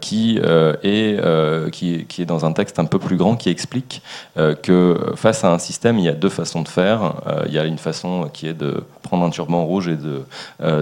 qui 0.00 0.38
est 0.38 1.70
qui, 1.70 2.06
qui, 2.08 2.22
est 2.22 2.26
dans 2.26 2.44
un 2.44 2.52
texte 2.52 2.80
un 2.80 2.84
peu 2.84 2.98
plus 2.98 3.16
grand 3.16 3.36
qui 3.36 3.48
explique 3.48 4.02
que 4.34 4.98
face 5.14 5.44
à 5.44 5.52
un 5.52 5.58
système, 5.60 6.00
il 6.00 6.04
y 6.04 6.08
a 6.08 6.14
deux 6.14 6.30
façons 6.30 6.62
de 6.62 6.68
faire. 6.68 7.14
il 7.46 7.52
y 7.52 7.60
a 7.60 7.64
une 7.64 7.78
façon 7.78 8.28
qui 8.32 8.48
est 8.48 8.54
de 8.54 8.82
prendre 9.02 9.24
un 9.24 9.30
turban 9.30 9.64
rouge 9.64 9.86
et 9.86 9.96
de 9.96 10.24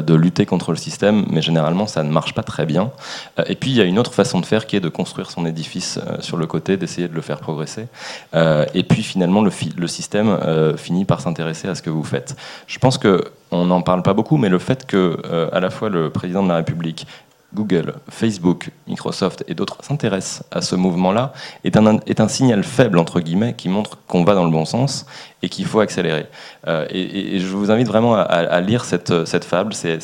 de 0.01 0.15
lutter 0.15 0.47
contre 0.47 0.71
le 0.71 0.79
système 0.79 1.10
mais 1.13 1.43
généralement 1.43 1.87
ça 1.87 2.03
ne 2.03 2.11
marche 2.11 2.35
pas 2.35 2.43
très 2.43 2.67
bien. 2.67 2.91
Euh, 3.39 3.45
et 3.47 3.55
puis 3.55 3.71
il 3.71 3.77
y 3.77 3.81
a 3.81 3.85
une 3.85 3.99
autre 3.99 4.15
façon 4.15 4.41
de 4.41 4.47
faire 4.47 4.67
qui 4.67 4.77
est 4.77 4.81
de 4.81 4.89
construire 4.89 5.31
son 5.31 5.47
édifice 5.47 5.99
euh, 5.99 6.21
sur 6.21 6.37
le 6.37 6.47
côté, 6.47 6.77
d'essayer 6.77 7.09
de 7.09 7.15
le 7.15 7.21
faire 7.21 7.39
progresser. 7.39 7.87
Euh, 8.35 8.65
et 8.75 8.83
puis 8.83 9.03
finalement 9.03 9.43
le, 9.43 9.51
système 9.87 10.39
finit 10.77 11.05
par 11.05 11.21
s'intéresser 11.21 11.69
à 11.69 11.75
ce 11.75 11.83
que 11.83 11.91
vous 11.91 12.05
faites. 12.05 12.37
Je 12.67 12.79
pense 12.79 12.97
que 12.97 13.25
on 13.51 13.67
n'en 13.67 13.83
parle 13.83 14.03
pas 14.03 14.13
beaucoup, 14.13 14.37
mais 14.37 14.49
le 14.49 14.61
fait 14.61 14.87
que 14.87 15.19
à 15.53 15.59
la 15.59 15.71
fois 15.71 15.89
le 15.89 16.11
président 16.11 16.43
de 16.43 16.49
la 16.49 16.57
République 16.57 17.07
Google, 17.55 17.95
Facebook, 18.09 18.71
Microsoft 18.87 19.45
et 19.49 19.55
d'autres 19.55 19.79
s'intéressent 19.83 20.45
à 20.51 20.61
ce 20.63 20.77
mouvement-là 20.77 21.33
est 21.65 21.77
un, 21.77 21.99
est 22.07 22.21
un 22.21 22.29
signal 22.29 22.63
faible, 22.63 22.99
entre 22.99 23.21
guillemets, 23.21 23.55
qui 23.55 23.69
montre 23.69 23.99
qu'on 24.07 24.25
va 24.25 24.35
dans 24.35 24.45
le 24.45 24.51
bon 24.51 24.65
sens 24.65 25.07
et 25.43 25.49
qu'il 25.49 25.67
faut 25.67 25.81
accélérer. 25.81 26.27
Euh, 26.69 26.87
et, 26.91 27.41
je 27.41 27.47
vous 27.57 27.71
invite 27.71 27.89
vraiment 27.89 28.15
à, 28.15 28.61
lire 28.61 28.85
cette, 28.85 29.25
cette 29.25 29.45
fable, 29.45 29.75
c'est 29.75 29.99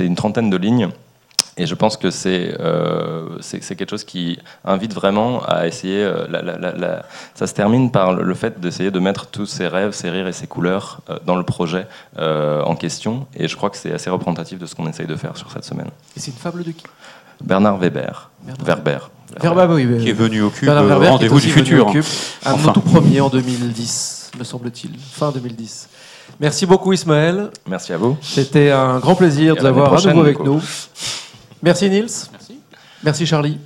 une 0.00 0.16
trentaine 0.16 0.50
de 0.50 0.56
lignes. 0.56 0.88
Et 1.58 1.66
je 1.66 1.74
pense 1.74 1.96
que 1.96 2.08
euh, 2.26 3.38
c'est 3.40 3.60
quelque 3.76 3.88
chose 3.90 4.04
qui 4.04 4.38
invite 4.64 4.92
vraiment 4.92 5.42
à 5.44 5.66
essayer. 5.66 6.02
Euh, 6.02 6.26
la, 6.28 7.04
ça 7.34 7.46
se 7.46 7.54
termine 7.54 7.90
par 7.90 8.12
le 8.12 8.34
fait 8.34 8.60
d'essayer 8.60 8.90
de 8.90 8.98
mettre 8.98 9.26
tous 9.26 9.46
ses 9.46 9.66
rêves, 9.66 9.92
ses 9.92 10.10
rires 10.10 10.26
et 10.26 10.32
ses 10.32 10.46
couleurs 10.46 11.00
euh, 11.08 11.18
dans 11.24 11.36
le 11.36 11.44
projet 11.44 11.86
en 12.18 12.74
question. 12.76 13.26
Et 13.34 13.48
je 13.48 13.56
crois 13.56 13.70
que 13.70 13.76
c'est 13.76 13.92
assez 13.92 14.10
représentatif 14.10 14.58
de 14.58 14.66
ce 14.66 14.74
qu'on 14.74 14.86
essaye 14.88 15.06
de 15.06 15.16
faire 15.16 15.36
sur 15.36 15.50
cette 15.50 15.64
semaine. 15.64 15.88
Et 16.16 16.20
c'est 16.20 16.30
une 16.30 16.36
fable 16.36 16.62
de 16.62 16.72
qui? 16.72 16.84
Bernard 17.42 17.78
Weber. 17.78 18.30
Werber. 18.64 18.98
Werber, 19.42 19.66
oui, 19.74 20.02
Qui 20.02 20.10
est 20.10 20.14
venu 20.14 20.42
au 20.42 20.50
cube 20.50 20.68
rendez-vous 20.68 21.40
du 21.40 21.50
futur. 21.50 21.88
Un 22.44 22.52
enfin. 22.52 22.72
tout 22.72 22.80
premier 22.80 23.20
en 23.20 23.28
2010, 23.28 24.32
me 24.38 24.44
semble-t-il. 24.44 24.92
Fin 24.98 25.30
2010. 25.32 25.88
Merci 26.40 26.66
beaucoup 26.66 26.92
Ismaël. 26.92 27.50
Merci 27.66 27.92
à 27.92 27.96
vous. 27.96 28.16
C'était 28.20 28.70
un 28.70 28.98
grand 28.98 29.14
plaisir 29.14 29.54
de 29.54 29.60
vous 29.60 29.66
avoir 29.66 29.94
à 29.94 30.08
nouveau 30.08 30.20
avec 30.20 30.40
nous. 30.40 30.60
Merci 31.62 31.90
Nils. 31.90 32.28
Merci. 32.32 32.60
Merci 33.02 33.26
Charlie. 33.26 33.58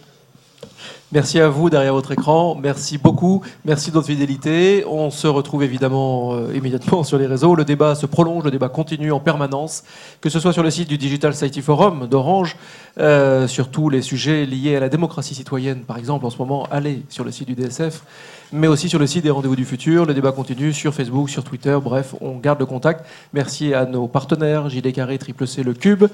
Merci 1.13 1.41
à 1.41 1.49
vous 1.49 1.71
derrière 1.71 1.93
votre 1.93 2.13
écran. 2.13 2.55
Merci 2.55 2.97
beaucoup. 2.97 3.43
Merci 3.65 3.91
de 3.91 3.95
votre 3.95 4.07
fidélité. 4.07 4.85
On 4.89 5.11
se 5.11 5.27
retrouve 5.27 5.65
évidemment 5.65 6.35
euh, 6.35 6.55
immédiatement 6.55 7.03
sur 7.03 7.19
les 7.19 7.27
réseaux. 7.27 7.57
Le 7.57 7.65
débat 7.65 7.97
se 7.97 8.07
prolonge, 8.07 8.45
le 8.45 8.53
débat 8.53 8.69
continue 8.69 9.11
en 9.11 9.19
permanence, 9.19 9.83
que 10.21 10.29
ce 10.31 10.39
soit 10.39 10.53
sur 10.53 10.63
le 10.63 10.71
site 10.71 10.89
du 10.89 10.99
Digital 10.99 11.35
Society 11.35 11.63
Forum 11.63 12.07
d'Orange, 12.07 12.57
euh, 13.01 13.49
sur 13.49 13.73
tous 13.73 13.89
les 13.89 14.03
sujets 14.03 14.47
liés 14.47 14.77
à 14.77 14.81
la 14.81 14.89
démocratie 14.89 15.35
citoyenne, 15.35 15.81
par 15.81 15.99
exemple. 15.99 16.25
En 16.27 16.31
ce 16.31 16.39
moment, 16.39 16.69
allez 16.71 17.03
sur 17.09 17.25
le 17.25 17.33
site 17.33 17.49
du 17.49 17.57
DSF, 17.57 18.05
mais 18.53 18.69
aussi 18.69 18.89
sur 18.89 19.01
le 19.01 19.09
site 19.09 19.25
des 19.25 19.31
Rendez-vous 19.31 19.57
du 19.57 19.65
Futur. 19.65 20.07
Le 20.07 20.15
débat 20.15 20.31
continue 20.31 20.73
sur 20.73 20.95
Facebook, 20.95 21.29
sur 21.29 21.43
Twitter. 21.43 21.77
Bref, 21.83 22.15
on 22.21 22.37
garde 22.37 22.61
le 22.61 22.67
contact. 22.67 23.05
Merci 23.33 23.75
à 23.75 23.85
nos 23.85 24.07
partenaires, 24.07 24.71
JD 24.71 24.93
Carré, 24.93 25.19
Triple 25.19 25.49
C, 25.49 25.65
Le 25.65 25.75
Cube. 25.75 26.05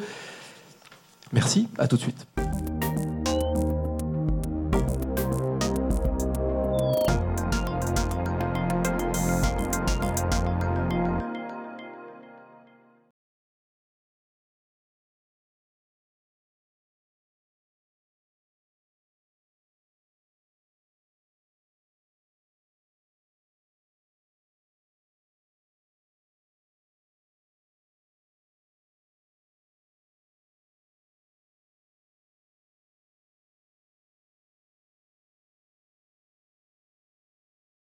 Merci, 1.32 1.68
à 1.78 1.88
tout 1.88 1.96
de 1.96 2.02
suite. 2.02 2.26